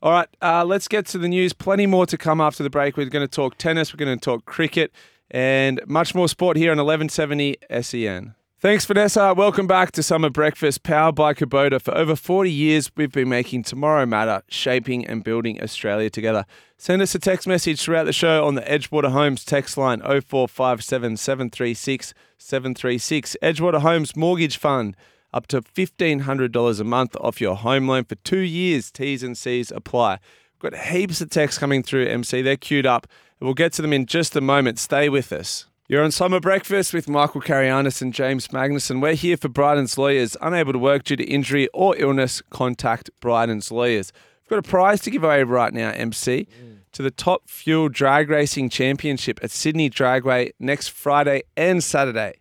[0.00, 1.52] All right, uh, let's get to the news.
[1.52, 2.96] Plenty more to come after the break.
[2.96, 4.92] We're going to talk tennis, we're going to talk cricket,
[5.30, 8.34] and much more sport here on 1170 SEN.
[8.60, 9.34] Thanks, Vanessa.
[9.36, 11.82] Welcome back to Summer Breakfast, powered by Kubota.
[11.82, 16.46] For over 40 years, we've been making tomorrow matter, shaping and building Australia together.
[16.78, 21.18] Send us a text message throughout the show on the Edgewater Homes text line 0457
[21.18, 23.36] 736 736.
[23.42, 24.96] Edgewater Homes Mortgage Fund
[25.34, 28.90] up to $1,500 a month off your home loan for two years.
[28.90, 30.20] T's and C's apply.
[30.62, 32.40] We've got heaps of texts coming through, MC.
[32.40, 33.08] They're queued up.
[33.40, 34.78] We'll get to them in just a moment.
[34.78, 35.66] Stay with us.
[35.88, 39.02] You're on Summer Breakfast with Michael Carayannis and James Magnussen.
[39.02, 40.36] We're here for Bryden's Lawyers.
[40.40, 44.12] Unable to work due to injury or illness, contact Bryden's Lawyers.
[44.42, 46.78] We've got a prize to give away right now, MC, mm.
[46.92, 52.36] to the Top Fuel Drag Racing Championship at Sydney Dragway next Friday and Saturday.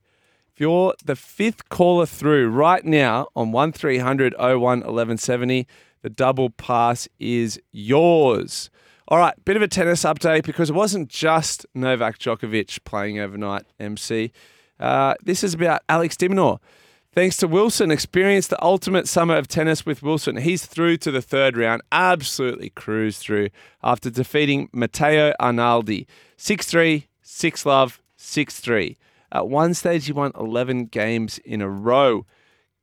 [0.56, 5.66] If you're the fifth caller through right now on 1300 01 1170,
[6.04, 8.70] the double pass is yours.
[9.08, 13.66] All right, bit of a tennis update because it wasn't just Novak Djokovic playing overnight,
[13.80, 14.32] MC.
[14.80, 16.60] Uh, this is about Alex de Minaur.
[17.13, 20.38] Thanks to Wilson, experienced the ultimate summer of tennis with Wilson.
[20.38, 23.50] He's through to the third round, absolutely cruised through
[23.84, 26.06] after defeating Matteo Arnaldi.
[26.38, 28.98] 6 3, 6 love, 6 3.
[29.34, 32.26] At one stage, he won 11 games in a row.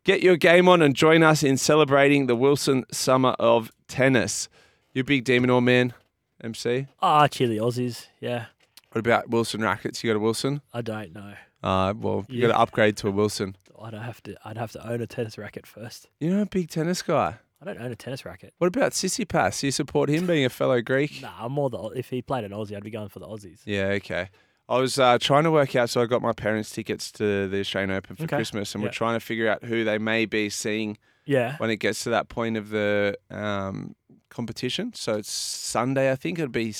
[0.04, 4.48] Get your game on and join us in celebrating the Wilson Summer of Tennis.
[4.92, 5.94] You big demon or man,
[6.42, 6.88] MC?
[7.00, 8.06] Ah, cheer the Aussies.
[8.20, 8.46] Yeah,
[8.92, 10.02] What about Wilson rackets?
[10.02, 10.62] You got a Wilson?
[10.74, 11.34] I don't know.
[11.62, 12.48] Uh, well, you Yeah.
[12.48, 13.56] got to upgrade to a Wilson.
[13.80, 14.36] I'd have to.
[14.44, 16.08] I'd have to own a tennis racket first.
[16.18, 17.36] You're not a big tennis guy.
[17.62, 18.52] I don't own a tennis racket.
[18.58, 19.62] What about Tsitsipas?
[19.62, 21.22] You support him being a fellow Greek?
[21.22, 21.78] Nah, I'm more the.
[21.90, 23.60] If he played an Aussie, I'd be going for the Aussies.
[23.64, 24.28] Yeah, okay.
[24.70, 27.58] I was uh, trying to work out, so I got my parents' tickets to the
[27.60, 28.36] Australian Open for Okay.
[28.36, 28.88] Christmas, and Yeah.
[28.88, 31.56] we're trying to figure out who they may be seeing Yeah.
[31.58, 33.96] when it gets to that point of the um,
[34.28, 34.92] competition.
[34.94, 36.38] So it's Sunday, I think.
[36.38, 36.72] it'd be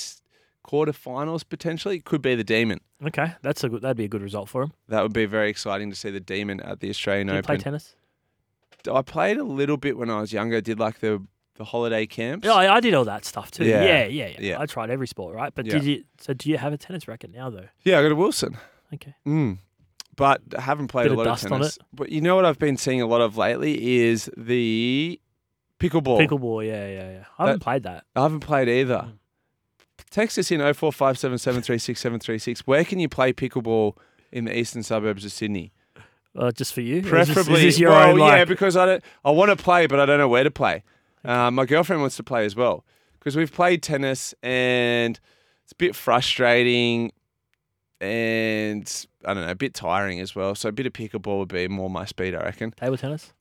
[0.65, 1.97] quarterfinals potentially.
[1.97, 2.79] It could be the Demon.
[3.05, 3.83] Okay, that's a good.
[3.83, 4.73] That'd be a good result for him.
[4.89, 7.57] That would be very exciting to see the Demon at the Australian Do you play
[7.59, 7.97] tennis?
[8.91, 10.61] I played a little bit when I was younger.
[10.61, 11.23] Did like the
[11.57, 12.47] the holiday camps.
[12.47, 13.65] Yeah, I, I did all that stuff too.
[13.65, 13.83] Yeah.
[13.85, 14.37] Yeah, yeah, yeah.
[14.41, 14.61] Yeah.
[14.61, 15.53] I tried every sport, right?
[15.55, 15.73] But Yeah.
[15.75, 16.05] did you?
[16.19, 17.69] So do you have a tennis racket now, though?
[17.85, 18.57] Yeah, I got a Wilson.
[18.95, 19.15] Okay.
[19.27, 19.59] Mm.
[20.17, 21.79] But I haven't played Bit a of lot of, dust on tennis.
[21.93, 25.21] But you know what I've been seeing a lot of lately is the
[25.79, 26.19] pickleball.
[26.27, 26.67] Pickleball.
[26.67, 27.25] Yeah, yeah, yeah.
[27.39, 28.05] I haven't played that.
[28.17, 29.07] I haven't played either.
[29.09, 29.13] Mm.
[30.11, 32.61] Text us in 0457 736 736.
[32.67, 33.97] Where can you play pickleball
[34.33, 35.73] in the eastern suburbs of Sydney?
[36.37, 36.97] Uh, just for you.
[36.99, 37.55] Is this- Preferably.
[37.67, 38.19] Is this, your well, own?
[38.19, 39.05] yeah, Like, because I don't.
[39.25, 40.83] I want to play, but I don't know where to play.
[41.25, 42.85] Uh, my girlfriend wants to play as well
[43.19, 45.21] because we've played tennis and
[45.65, 47.13] it's a bit frustrating
[48.01, 50.55] and I don't know, a bit tiring as well.
[50.55, 52.71] So a bit of pickleball would be more my speed, I reckon.
[52.73, 53.33] table tennis.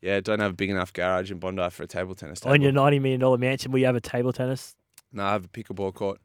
[0.00, 2.54] Yeah, don't have a big enough garage in Bondi for a table tennis table.
[2.54, 4.74] On your ninety million dollar mansion, will you have a table tennis,
[5.12, 6.18] no, I have a pickleball court.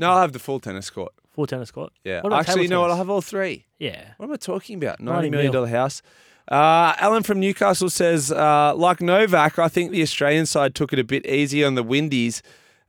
[0.00, 1.12] No, I have the full tennis court.
[1.30, 1.92] full tennis court?
[2.02, 2.90] Yeah, actually, you know what?
[2.90, 3.66] I have all three.
[3.78, 4.14] Yeah.
[4.16, 4.98] What am I talking about?
[4.98, 5.60] 90 Ninety million mil.
[5.62, 6.02] dollar house.
[6.50, 10.98] Uh, Alan from Newcastle says, uh, like Novak, I think the Australian side took it
[10.98, 12.42] a bit easy on the Windies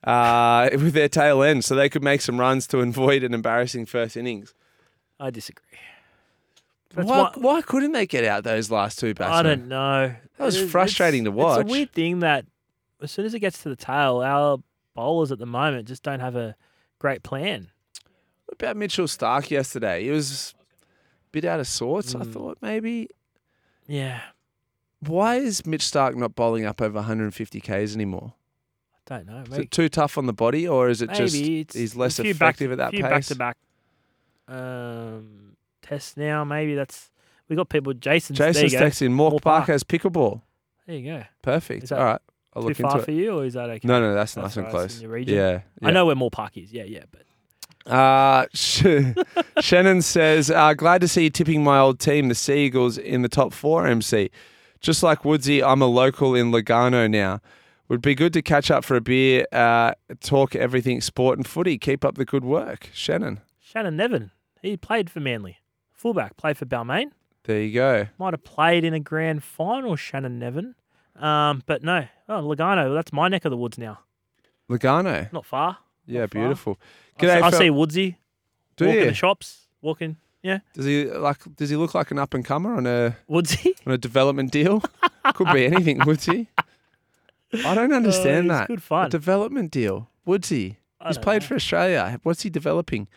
[0.03, 3.85] uh, with their tail end, so they could make some runs to avoid an embarrassing
[3.85, 4.53] first innings.
[5.19, 5.63] I disagree.
[6.93, 9.37] That's Why, what- why couldn't they get out those last two batsmen?
[9.37, 10.15] I don't know.
[10.37, 11.61] That was It- frustrating to watch.
[11.61, 12.45] It's a weird thing that
[13.01, 14.57] as soon as it gets to the tail, our
[14.95, 16.55] bowlers at the moment just don't have a
[16.99, 17.69] great plan.
[18.45, 20.03] What about Mitchell Starc yesterday?
[20.03, 22.15] He was a bit out of sorts.
[22.15, 22.33] I Mm.
[22.33, 23.09] thought maybe.
[23.87, 24.21] Yeah,
[24.99, 28.33] Why is Mitch Starc not bowling up over 150 k's anymore?
[29.09, 29.43] I don't know.
[29.51, 32.15] Is it too tough on the body, or is it maybe just it's he's less
[32.19, 33.09] few back- effective at that few pace?
[33.11, 33.57] back to back
[34.47, 36.43] um, tests now.
[36.43, 37.11] Maybe that's
[37.47, 37.93] we got people.
[37.93, 40.41] Jason's there Jason's texting Mork Mork Parker's pickleball.
[40.87, 41.23] There you go.
[41.41, 41.91] Perfect.
[41.91, 42.21] All right,
[42.53, 43.15] I'll Too look far into for it.
[43.15, 43.87] you, or is that okay?
[43.87, 45.03] No, no, that's, That's nice and close.
[45.03, 45.35] region.
[45.35, 46.71] Yeah, I know where Moore Park is.
[46.73, 47.21] Yeah, yeah, but
[47.85, 49.13] Uh, Sh-
[49.59, 53.29] Shannon says, uh, glad to see you tipping my old team, the Seagulls, in the
[53.29, 54.29] top four, MC.
[54.81, 57.41] Just like Woodsy, I'm a local in Lugarno now.
[57.87, 61.77] Would be good to catch up for a beer, uh, talk everything sport and footy.
[61.77, 62.89] Keep up the good work.
[62.93, 65.57] Shannon, Shannon Nevin, he played for Manly,
[65.93, 67.11] fullback, played for Balmain.
[67.43, 68.07] there you go.
[68.17, 70.73] Might have played in a grand final, Shannon Nevin.
[71.15, 73.99] Um, but no, oh Lugarno, that's my neck of the woods now.
[74.69, 75.31] Lugarno.
[75.31, 75.77] Not far.
[76.07, 76.77] Yeah, beautiful.
[77.17, 78.15] I see, G'day, I fel- see Woodsy
[78.77, 79.05] Do walking you?
[79.07, 80.17] the shops, walking.
[80.43, 81.39] Yeah, Does he like?
[81.55, 83.75] Does he look like an up and comer on a Woodsy.
[83.87, 84.83] on a development deal?
[85.33, 86.47] Could be anything, Woodsy.
[87.65, 88.67] I don't understand it's that.
[88.67, 89.07] good fun.
[89.07, 90.09] A development deal.
[90.25, 90.77] Woodsy.
[91.01, 91.47] I He's don't played know.
[91.47, 92.19] for Australia.
[92.23, 93.07] What's he developing?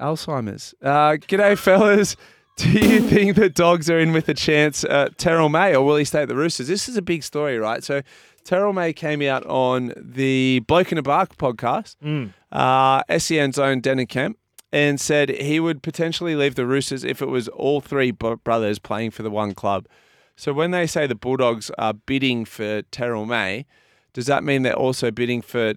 [0.00, 0.74] Alzheimer's.
[0.82, 2.16] Uh, g'day, fellas.
[2.64, 5.96] Do you think the dogs are in with a chance at Terrell May or will
[5.96, 6.66] he stay at the Roosters?
[6.66, 7.84] This is a big story, right?
[7.84, 8.02] So,
[8.44, 12.32] Terrell May came out on the Bloke in a Bar podcast, Mm.
[12.50, 14.38] uh, SEN's own Denan Kemp,
[14.72, 19.12] and said he would potentially leave the Roosters if it was all three brothers playing
[19.12, 19.86] for the one club.
[20.34, 23.66] So, when they say the Bulldogs are bidding for Terrell May,
[24.14, 25.74] does that mean they're also bidding for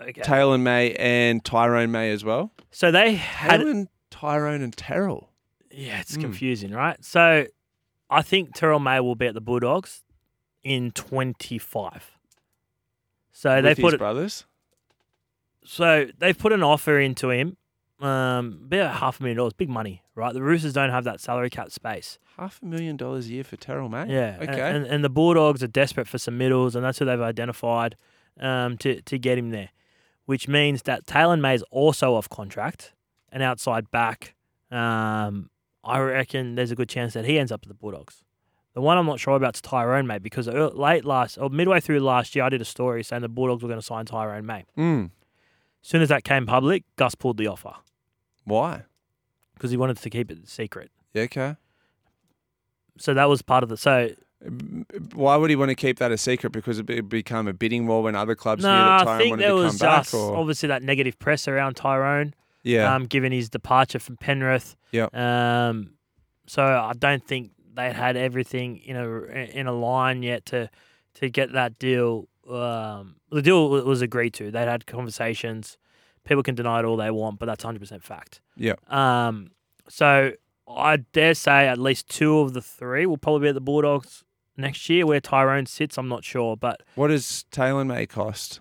[0.00, 0.20] Okay.
[0.22, 2.52] Taylan May and Tyrone May as well?
[2.70, 5.30] So they had Taylan, Tyrone, and Terrell.
[5.72, 6.20] Yeah, it's Mm.
[6.22, 7.02] confusing, right?
[7.04, 7.46] So
[8.10, 10.02] I think Terrell May will be at the Bulldogs
[10.62, 12.12] in 25.
[13.32, 14.44] So with they put it, brothers.
[15.64, 17.56] so they've put an offer into him,
[18.00, 20.34] um, about half a million dollars, big money, right?
[20.34, 22.18] The Roosters don't have that salary cap space.
[22.36, 24.12] Half a million dollars a year for Terrell May.
[24.12, 24.60] Yeah, Okay.
[24.60, 27.96] and, and the Bulldogs are desperate for some middles, and that's who they've identified
[28.40, 29.68] um, to to get him there,
[30.26, 32.92] which means that Taylan is also off contract,
[33.30, 34.34] an outside back.
[34.70, 35.50] Um,
[35.84, 38.22] I reckon there's a good chance that he ends up at the Bulldogs.
[38.74, 42.00] The one I'm not sure about is Tyrone May because late last or midway through
[42.00, 44.64] last year, I did a story saying the Bulldogs were going to sign Tyrone May.
[44.78, 45.10] Mm.
[45.82, 47.74] As soon as that came public, Gus pulled the offer
[48.44, 48.84] Why?
[49.54, 50.90] because he wanted to keep it secret.
[51.12, 51.56] Yeah, okay.
[52.98, 54.10] So that was part of the so
[55.14, 56.50] Why would he want to keep that a secret?
[56.52, 59.18] Because it would become a bidding war when other clubs no, knew that I Tyrone
[59.18, 60.02] think wanted there to was come back.
[60.04, 62.34] just Or obviously that negative press around Tyrone.
[62.62, 64.76] Yeah, um, given his departure from Penrith.
[64.92, 65.14] Yep.
[65.16, 65.94] Um,
[66.46, 69.22] so I don't think they had everything in a
[69.58, 70.70] in a line yet to
[71.14, 72.28] to get that deal.
[72.48, 74.50] Um, the deal was agreed to.
[74.50, 75.78] They had conversations.
[76.24, 78.40] People can deny it all they want, but that's hundred percent fact.
[78.56, 78.92] Yep.
[78.92, 79.50] Um,
[79.88, 80.32] so
[80.68, 84.24] I dare say at least two of the three will probably be at the Bulldogs
[84.56, 85.06] next year.
[85.06, 88.60] Where Tyrone sits, I'm not sure, but what does Taylan May cost?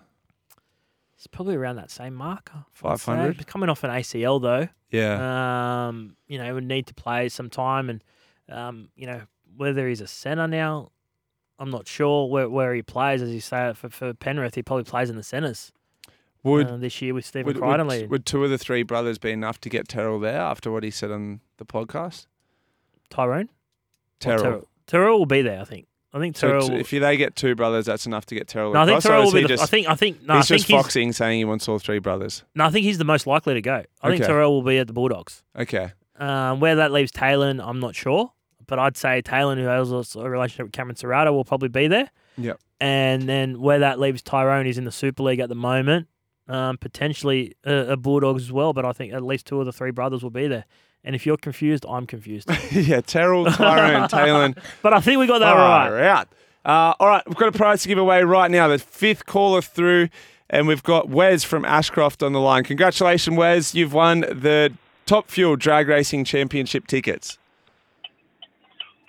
[1.22, 2.52] It's probably around that same mark.
[2.72, 3.46] 500?
[3.46, 4.68] Coming off an ACL though.
[4.90, 8.04] Yeah, Um, you know, he would need to play some time, and
[8.50, 9.22] um, you know
[9.56, 10.92] whether he's a centre now,
[11.60, 13.22] I'm not sure where, where he plays.
[13.22, 15.72] As you say, for, for Penrith, he probably plays in the centres
[16.42, 19.20] would uh, this year with Stephen would, Crichton would, would two of the three brothers
[19.20, 22.26] be enough to get Terrell there after what he said on the podcast?
[23.12, 23.52] Tyrone,
[24.20, 24.42] Terrell.
[24.42, 24.68] Terrell.
[24.88, 25.62] Terrell will be there.
[25.62, 25.86] I think.
[26.14, 26.68] I think So Terrell.
[26.68, 28.74] t- if they get two brothers, that's enough to get Terrell.
[28.74, 29.44] no, I think Terrell will be.
[29.44, 29.88] The, just, I think.
[29.90, 30.22] I think.
[30.24, 30.76] No, I he's think just he's.
[30.78, 32.44] foxing, saying he wants all three brothers.
[32.54, 33.84] No, I think he's the most likely to go.
[34.02, 34.28] I think Okay.
[34.28, 35.44] Terrell will be at the Bulldogs.
[35.58, 35.92] Okay.
[36.18, 38.32] Um, where that leaves Taylan, I'm not sure.
[38.68, 42.10] But I'd say Taylan, who has a relationship with Cameron Ciraldo, will probably be there.
[42.38, 42.60] Yep.
[42.80, 46.08] And then where that leaves Tyrone, he's in the Super League at the moment.
[46.48, 49.72] Um, potentially a, a Bulldogs as well, but I think at least two of the
[49.72, 50.66] three brothers will be there.
[51.04, 52.50] And if you're confused, I'm confused.
[52.72, 54.58] yeah, Terrell, Tyrone, Taylan.
[54.82, 56.04] but I think we got that Far right.
[56.04, 56.28] out.
[56.64, 58.68] Uh, all right, we've got a prize to give away right now.
[58.68, 60.10] The fifth caller through,
[60.50, 62.64] and we've got Wes from Ashcroft on the line.
[62.64, 63.74] Congratulations, Wes.
[63.74, 64.72] You've won the
[65.08, 67.40] Top Fuel Drag Racing Championship tickets.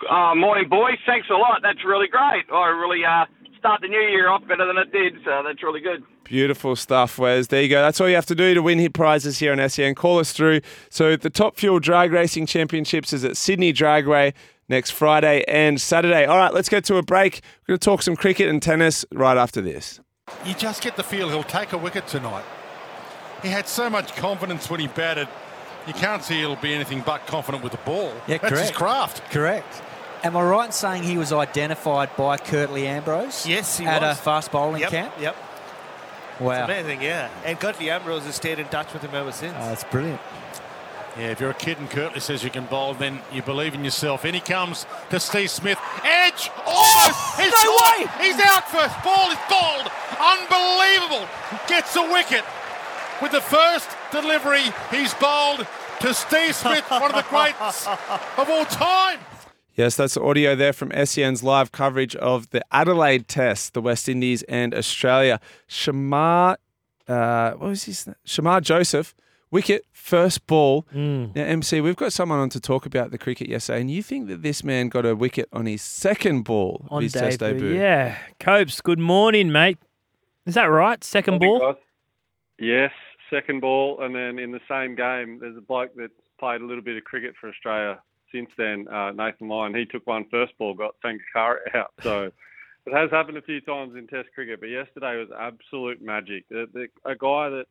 [0.09, 0.99] Uh, morning, boys.
[1.07, 1.61] Thanks a lot.
[1.63, 2.45] That's really great.
[2.51, 3.27] I really uh,
[3.59, 6.03] start the new year off better than it did, so that's really good.
[6.37, 7.49] Beautiful stuff, Wes.
[7.49, 7.83] There you go.
[7.83, 9.95] That's all you have to do to win hit prizes here on SEN.
[9.95, 10.63] Call us through.
[10.89, 14.33] So the Top Fuel Drag Racing Championships is at Sydney Dragway
[14.67, 16.25] next Friday and Saturday.
[16.25, 17.43] All right, let's get to a break.
[17.69, 20.01] We're going to talk some cricket and tennis right after this.
[20.47, 22.45] You just get the feel he'll take a wicket tonight.
[23.43, 25.29] He had so much confidence when he batted.
[25.87, 28.11] You can't see he'll be anything but confident with the ball.
[28.27, 28.75] Yeah, That's his correct.
[28.75, 29.31] craft.
[29.31, 29.83] Correct.
[30.25, 33.47] Am I right in saying he was identified by Curtly Ambrose?
[33.47, 34.17] Yes, he at was.
[34.19, 35.15] a fast bowling Yep, camp.
[35.21, 35.37] Yep.
[36.41, 37.29] Wow, It's amazing, yeah.
[37.45, 39.55] And Curtly Ambrose has stayed in touch with him ever since.
[39.57, 40.21] Oh, that's brilliant.
[41.19, 43.85] Yeah, if you're a kid and Curtly says you can bowl, then you believe in
[43.85, 44.25] yourself.
[44.25, 45.79] In he comes to Steve Smith.
[46.03, 46.51] Edge!
[46.67, 47.39] Almost!
[47.39, 48.07] He's no way!
[48.19, 48.97] He's out first.
[49.05, 49.91] Ball is bowled.
[50.19, 51.29] Unbelievable.
[51.69, 52.45] Gets a wicket.
[53.21, 55.67] With the first delivery, he's bowled
[56.01, 59.19] to Steve Smith, one of the greats of all time.
[59.75, 64.43] Yes, that's audio there from SEN's live coverage of the Adelaide Test, the West Indies
[64.43, 65.41] and Australia.
[65.67, 66.57] Shamar,
[67.09, 68.17] uh, what was his name?
[68.27, 69.15] Shamar Joseph,
[69.51, 70.85] wicket, first ball.
[70.95, 71.35] Mm.
[71.35, 74.29] Now, MC, we've got someone on to talk about the cricket yesterday, and you think
[74.29, 77.61] that this man got a wicket on his second ball of On his Test debut.
[77.71, 77.81] debut?
[77.81, 78.19] Yeah.
[78.41, 79.79] Copes, good morning, mate.
[80.45, 81.03] Is that right?
[81.03, 81.77] Second ball?
[82.59, 82.93] Yes,
[83.31, 86.83] second ball, and then in the same game, there's a bloke that's played a little
[86.85, 87.99] bit of cricket for Australia
[88.33, 89.75] since then, uh, Nathan Lyon.
[89.75, 91.93] He took one first ball, got Sangakkara out.
[92.03, 92.31] So
[92.87, 96.49] it has happened a few times in Test cricket, but yesterday was absolute magic.
[96.49, 97.67] The, the, a guy that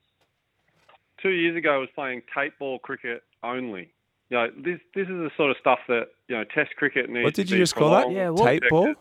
[1.22, 3.92] two years ago was playing tape ball cricket only.
[4.30, 7.26] You know, this this is the sort of stuff that you know Test cricket needs.
[7.26, 8.06] What did to you be just call that?
[8.06, 8.46] prolonged, Yeah, what?
[8.46, 8.94] Tape ball?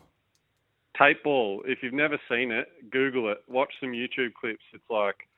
[1.00, 1.62] tape ball.
[1.66, 3.38] If you've never seen it, Google it.
[3.48, 4.64] Watch some YouTube clips.
[4.72, 5.28] It's like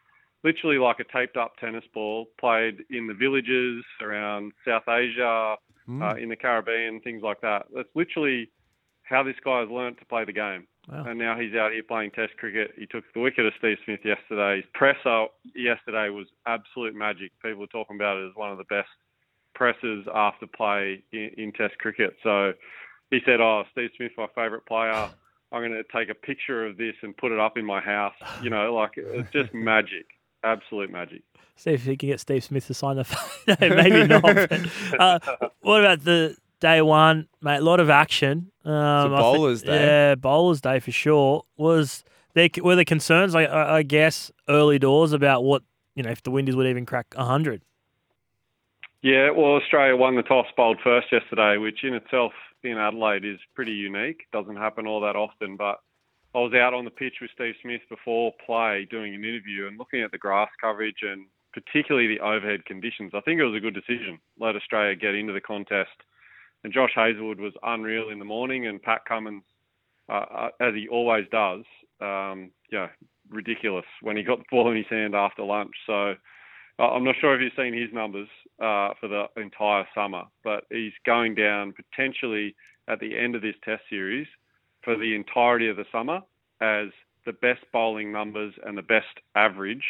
[0.44, 5.56] literally like a taped up tennis ball played in the villages around South Asia,
[5.88, 6.02] Mm.
[6.02, 7.66] uh, in the Caribbean, things like that.
[7.74, 8.50] That's literally
[9.02, 10.66] how this guy has learnt to play the game.
[10.88, 11.04] Wow.
[11.06, 12.72] And now he's out here playing Test cricket.
[12.76, 14.56] He took the wicket of Steve Smith yesterday.
[14.56, 17.30] His presser yesterday was absolute magic.
[17.42, 18.88] People were talking about it as one of the best
[19.54, 22.16] presses after play in, in Test cricket.
[22.22, 22.52] So
[23.10, 25.10] he said, "Oh, Steve Smith, my favourite player.
[25.52, 28.14] I'm going to take a picture of this and put it up in my house."
[28.42, 30.06] You know, like it's just magic,
[30.44, 31.22] absolute magic.
[31.56, 33.06] See if you can get Steve Smith to sign the.
[33.60, 34.22] no, maybe not.
[34.22, 34.52] but,
[34.98, 35.18] uh,
[35.60, 37.58] what about the day one, mate?
[37.58, 38.50] A lot of action.
[38.64, 39.84] Um, I thi- bowlers day.
[39.84, 41.44] Yeah, bowlers day for sure.
[41.56, 43.34] Was there were there concerns?
[43.34, 45.62] I, I, I guess early doors about what
[45.94, 47.62] you know if the Windies would even crack hundred.
[49.02, 53.40] Yeah, well, Australia won the toss, bowled first yesterday, which in itself in Adelaide is
[53.54, 54.26] pretty unique.
[54.32, 55.80] Doesn't happen all that often, but
[56.34, 59.78] I was out on the pitch with Steve Smith before play doing an interview and
[59.78, 63.12] looking at the grass coverage and particularly the overhead conditions.
[63.14, 64.18] I think it was a good decision.
[64.40, 65.90] Let Australia get into the contest.
[66.64, 69.42] And Josh Hazlewood was unreal in the morning, and Pat Cummins,
[70.08, 71.64] uh, uh, as he always does,
[72.00, 72.88] um, yeah,
[73.28, 75.72] ridiculous when he got the ball in his hand after lunch.
[75.86, 76.14] So
[76.78, 78.28] uh, I'm not sure if you've seen his numbers
[78.60, 82.54] uh, for the entire summer, but he's going down potentially
[82.88, 84.28] at the end of this Test series
[84.84, 86.20] for the entirety of the summer
[86.60, 86.88] as
[87.24, 89.84] the best bowling numbers and the best average.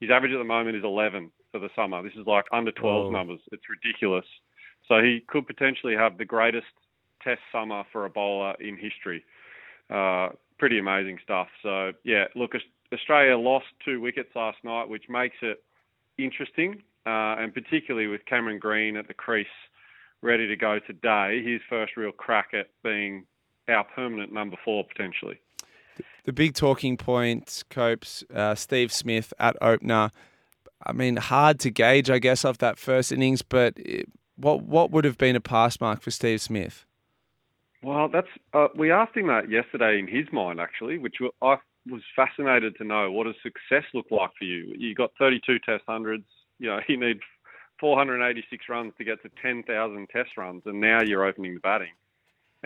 [0.00, 2.02] His average at the moment is 11 for the summer.
[2.02, 3.10] This is like under 12 Whoa.
[3.10, 3.40] numbers.
[3.52, 4.26] It's ridiculous.
[4.88, 6.66] So he could potentially have the greatest
[7.22, 9.24] Test summer for a bowler in history.
[9.90, 10.28] Uh,
[10.58, 11.48] pretty amazing stuff.
[11.60, 12.52] So yeah, look,
[12.92, 15.64] Australia lost two wickets last night, which makes it
[16.18, 19.46] interesting, uh, and particularly with Cameron Green at the crease,
[20.22, 21.42] ready to go today.
[21.44, 23.24] His first real crack at being
[23.68, 25.40] our permanent number four potentially.
[26.24, 30.10] The big talking point, Copes, uh, Steve Smith at opener.
[30.84, 34.90] I mean, hard to gauge, I guess, off that first innings, but it, what what
[34.90, 36.84] would have been a pass mark for Steve Smith?
[37.82, 41.56] Well, that's uh, we asked him that yesterday in his mind actually, which I
[41.88, 43.10] was fascinated to know.
[43.10, 44.74] What does success look like for you?
[44.76, 46.24] You got 32 Test hundreds.
[46.58, 47.20] You know, you need
[47.80, 51.92] 486 runs to get to 10,000 Test runs, and now you're opening the batting.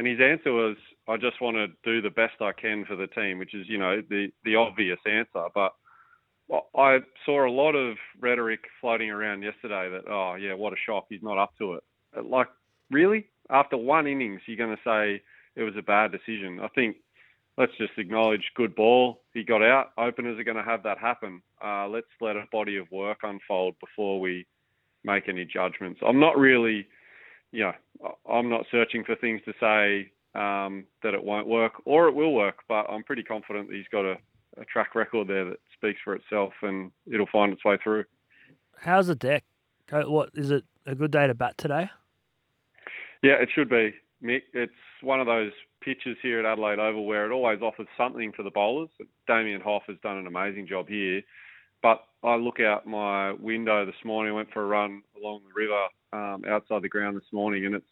[0.00, 3.06] And his answer was, "I just want to do the best I can for the
[3.08, 5.44] team," which is, you know, the the obvious answer.
[5.54, 5.74] But
[6.74, 11.04] I saw a lot of rhetoric floating around yesterday that, oh yeah, what a shock,
[11.10, 11.84] he's not up to it.
[12.24, 12.48] Like,
[12.90, 13.26] really?
[13.50, 15.22] After one innings, you're going to say
[15.54, 16.60] it was a bad decision?
[16.60, 16.96] I think
[17.58, 19.20] let's just acknowledge good ball.
[19.34, 19.92] He got out.
[19.98, 21.42] Openers are going to have that happen.
[21.62, 24.46] Uh, let's let a body of work unfold before we
[25.04, 26.00] make any judgments.
[26.02, 26.86] I'm not really,
[27.52, 32.08] you know, I'm not searching for things to say um, that it won't work or
[32.08, 34.16] it will work, but I'm pretty confident that he's got a,
[34.58, 38.04] a track record there that speaks for itself and it'll find its way through.
[38.78, 39.44] How's the deck?
[39.86, 40.64] Co- What is it?
[40.86, 41.90] A good day to bat today?
[43.22, 44.42] Yeah, it should be, Mick.
[44.54, 48.42] It's one of those pitches here at Adelaide Oval where it always offers something for
[48.42, 48.88] the bowlers.
[49.26, 51.22] Damian Hough has done an amazing job here.
[51.82, 55.86] But I look out my window this morning, went for a run along the river
[56.12, 57.86] um, outside the ground this morning, and it's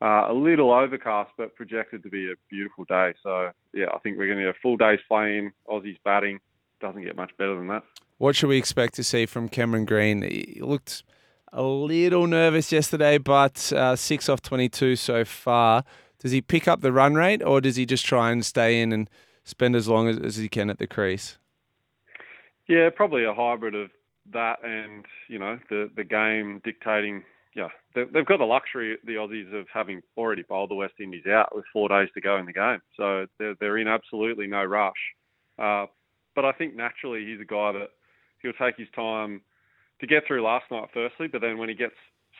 [0.00, 3.12] uh, a little overcast, but projected to be a beautiful day.
[3.22, 5.52] So, yeah, I think we're going to get a full day's playing.
[5.68, 6.40] Aussies batting.
[6.80, 7.82] Doesn't get much better than that.
[8.18, 10.22] What should we expect to see from Cameron Green?
[10.22, 11.02] He looked
[11.52, 15.84] a little nervous yesterday, but uh, six off 22 so far.
[16.18, 18.92] Does he pick up the run rate or does he just try and stay in
[18.92, 19.10] and
[19.44, 21.38] spend as long as, as he can at the crease?
[22.70, 23.90] Yeah, probably a hybrid of
[24.32, 27.24] that and you know the the game dictating.
[27.56, 31.26] Yeah, they, they've got the luxury the Aussies of having already bowled the West Indies
[31.26, 34.62] out with four days to go in the game, so they're they're in absolutely no
[34.62, 34.92] rush.
[35.58, 35.86] Uh,
[36.36, 37.88] but I think naturally he's a guy that
[38.40, 39.40] he'll take his time
[40.00, 41.96] to get through last night, firstly, but then when he gets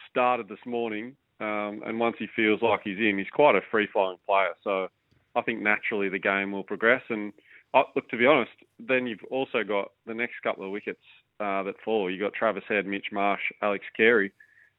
[0.08, 3.88] started this morning, um, and once he feels like he's in, he's quite a free
[3.92, 4.52] flowing player.
[4.62, 4.86] So
[5.34, 7.02] I think naturally the game will progress.
[7.08, 7.32] And
[7.74, 11.02] uh, look, to be honest, then you've also got the next couple of wickets
[11.38, 12.10] uh, that fall.
[12.10, 14.32] You've got Travis Head, Mitch Marsh, Alex Carey.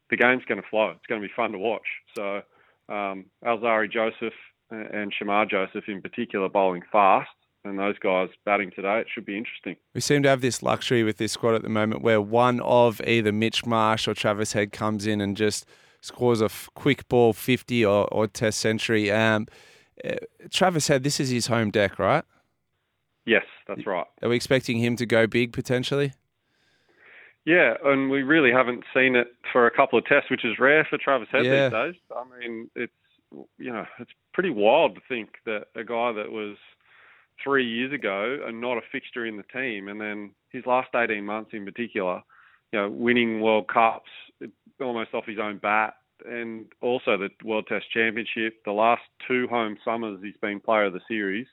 [0.10, 0.92] The game's going to flow.
[0.92, 1.88] It's going to be fun to watch.
[2.16, 2.42] So
[2.90, 4.34] um, Alzari Joseph
[4.70, 7.30] and Shamar Joseph in particular bowling fast
[7.64, 9.76] and those guys batting today, it should be interesting.
[9.94, 13.02] We seem to have this luxury with this squad at the moment where one of
[13.02, 15.66] either Mitch Marsh or Travis Head comes in and just
[16.02, 19.12] scores a quick ball 50 or, or test century.
[19.12, 19.48] Um,
[20.04, 20.16] uh,
[20.50, 22.24] Travis Head, this is his home deck, right?
[23.26, 24.06] Yes, that's right.
[24.24, 26.14] Are we expecting him to go big potentially?
[27.46, 30.86] Yeah, and we really haven't seen it for a couple of tests, which is rare
[30.90, 31.70] for Travis Head Yeah.
[31.70, 32.02] these days.
[32.16, 32.94] I mean, it's
[33.58, 36.58] you know, it's pretty wild to think that a guy that was
[37.42, 41.26] three years ago and not a fixture in the team, and then his last 18
[41.26, 42.22] months in particular,
[42.72, 44.10] you know, winning World Cups
[44.82, 45.96] almost off his own bat,
[46.26, 50.94] and also the World Test Championship, the last two home summers he's been player of
[50.94, 51.48] the series.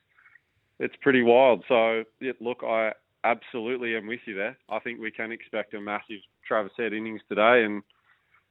[0.78, 1.64] It's pretty wild.
[1.68, 2.92] So, yeah, look, I
[3.24, 4.56] absolutely am with you there.
[4.68, 7.82] I think we can expect a massive Travis Head innings today, and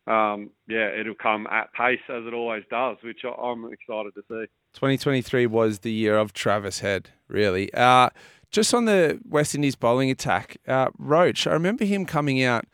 [0.07, 4.45] um, yeah, it'll come at pace as it always does, which I'm excited to see.
[4.73, 7.73] 2023 was the year of Travis Head, really.
[7.73, 8.09] Uh,
[8.51, 12.65] just on the West Indies bowling attack, uh, Roach, I remember him coming out,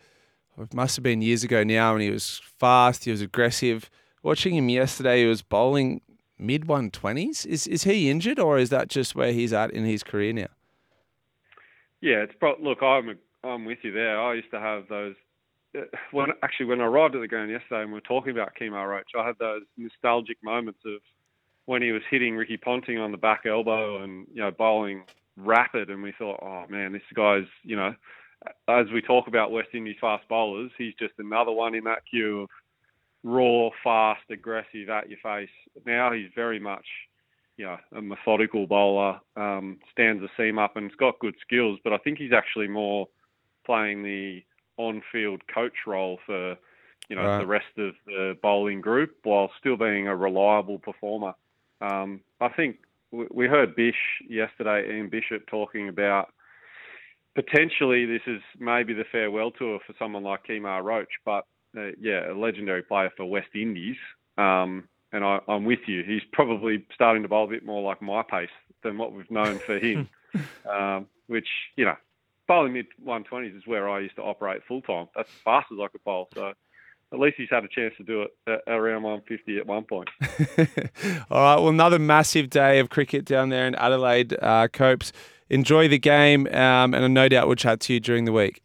[0.59, 3.89] it must have been years ago now, and he was fast, he was aggressive.
[4.21, 6.01] Watching him yesterday, he was bowling
[6.37, 7.45] mid 120s.
[7.45, 10.47] Is, is he injured, or is that just where he's at in his career now?
[12.01, 14.19] Yeah, it's pro- look, I'm I'm with you there.
[14.19, 15.15] I used to have those
[15.77, 15.81] uh,
[16.11, 18.89] when actually when I arrived at the ground yesterday and we were talking about Kemar
[18.89, 21.01] Roach, I had those nostalgic moments of
[21.65, 25.03] when he was hitting Ricky Ponting on the back elbow and you know bowling
[25.37, 27.95] rapid, and we thought, oh man, this guy's you know,
[28.67, 32.41] as we talk about West Indies fast bowlers, he's just another one in that queue
[32.41, 32.49] of
[33.23, 35.49] raw, fast, aggressive, at your face.
[35.85, 36.85] Now he's very much
[37.57, 41.93] you know, a methodical bowler, um, stands the seam up and's got good skills, but
[41.93, 43.07] I think he's actually more
[43.65, 44.43] playing the
[44.77, 46.57] on-field coach role for,
[47.09, 47.39] you know, Right.
[47.39, 51.35] the rest of the bowling group while still being a reliable performer.
[51.79, 52.77] Um, I think
[53.11, 56.33] we we heard Bish yesterday, Ian Bishop, talking about
[57.35, 61.45] potentially this is maybe the farewell tour for someone like Kemar Roach, but
[61.77, 63.97] uh, yeah, a legendary player for West Indies.
[64.37, 66.03] Um, and I, I'm with you.
[66.03, 68.49] He's probably starting to bowl a bit more like my pace
[68.81, 70.09] than what we've known for him,
[70.69, 71.95] um, which, you know,
[72.47, 75.07] bowling mid 120s is where I used to operate full time.
[75.15, 76.29] That's as fast as I could bowl.
[76.33, 76.53] So
[77.13, 80.09] at least he's had a chance to do it around 150 at one point.
[81.29, 81.55] All right.
[81.55, 85.11] Well, another massive day of cricket down there in Adelaide, uh, Copes.
[85.49, 88.62] Enjoy the game, um, and no doubt we'll chat to you during the week.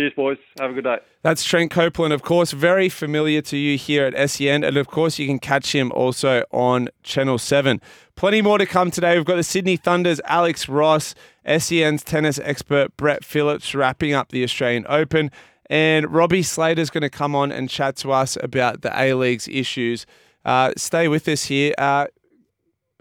[0.00, 0.38] Cheers, boys.
[0.58, 0.96] Have a good day.
[1.20, 4.64] That's Trent Copeland, of course, very familiar to you here at SEN.
[4.64, 7.82] And of course, you can catch him also on Channel 7.
[8.16, 9.14] Plenty more to come today.
[9.18, 11.14] We've got the Sydney Thunder's Alex Ross,
[11.46, 15.30] SEN's tennis expert Brett Phillips wrapping up the Australian Open.
[15.68, 19.48] And Robbie Slater's going to come on and chat to us about the A League's
[19.48, 20.06] issues.
[20.46, 21.74] Uh, stay with us here.
[21.76, 22.06] Uh,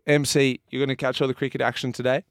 [0.05, 2.25] MC, you're going to catch all the cricket action today?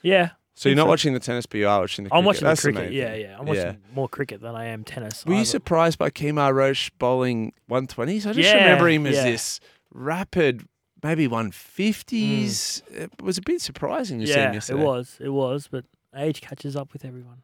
[0.00, 0.30] Yeah.
[0.58, 2.18] So you're not watching the tennis, but you are watching the cricket.
[2.18, 2.90] I'm watching That's the cricket.
[2.90, 3.36] main Yeah, yeah.
[3.38, 5.24] I'm watching more cricket than I am tennis.
[5.26, 8.26] Were you surprised by Kemar Roach bowling 120s?
[8.26, 9.24] I just Yeah, remember him as yeah.
[9.24, 9.60] this
[9.92, 10.66] rapid,
[11.02, 12.82] maybe 150s.
[12.82, 12.82] Mm.
[12.90, 14.82] It was a bit surprising to see him yeah, it yesterday.
[14.82, 15.18] was.
[15.20, 15.68] It was.
[15.70, 15.84] But
[16.16, 17.42] age catches up with everyone.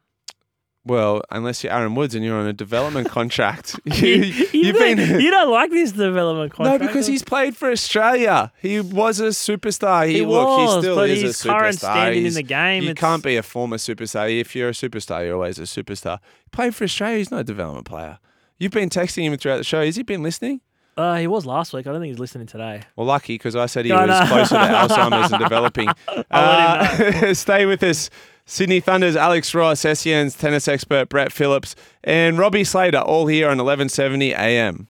[0.85, 3.79] Well, unless you're Aaron Woods and you're on a development contract.
[3.85, 5.21] you, you, you've don't- been.
[5.21, 6.81] you don't like this development contract.
[6.81, 8.51] no, because he's played for Australia.
[8.61, 10.07] He was a superstar.
[10.07, 11.79] He, He look, was, he still but is his a current superstar.
[11.79, 14.29] standing in the game, You it's- can't be a former superstar.
[14.29, 16.19] If you're a superstar, you're always a superstar.
[16.43, 17.17] He played for Australia.
[17.19, 18.19] He's not a development player.
[18.59, 19.83] You've been texting him throughout the show.
[19.85, 20.59] Has he been listening?
[20.95, 21.87] Uh, he was last week.
[21.87, 22.81] I don't think he's listening today.
[22.95, 24.25] Well, lucky because I said he No, was no.
[24.27, 25.89] closer to Alzheimer's and developing.
[26.29, 28.09] Uh, stay with us.
[28.45, 33.57] Sydney Thunder's Alex Ross, SEN's tennis expert Brett Phillips, and Robbie Slater, all here on
[33.57, 34.81] 1170 AM.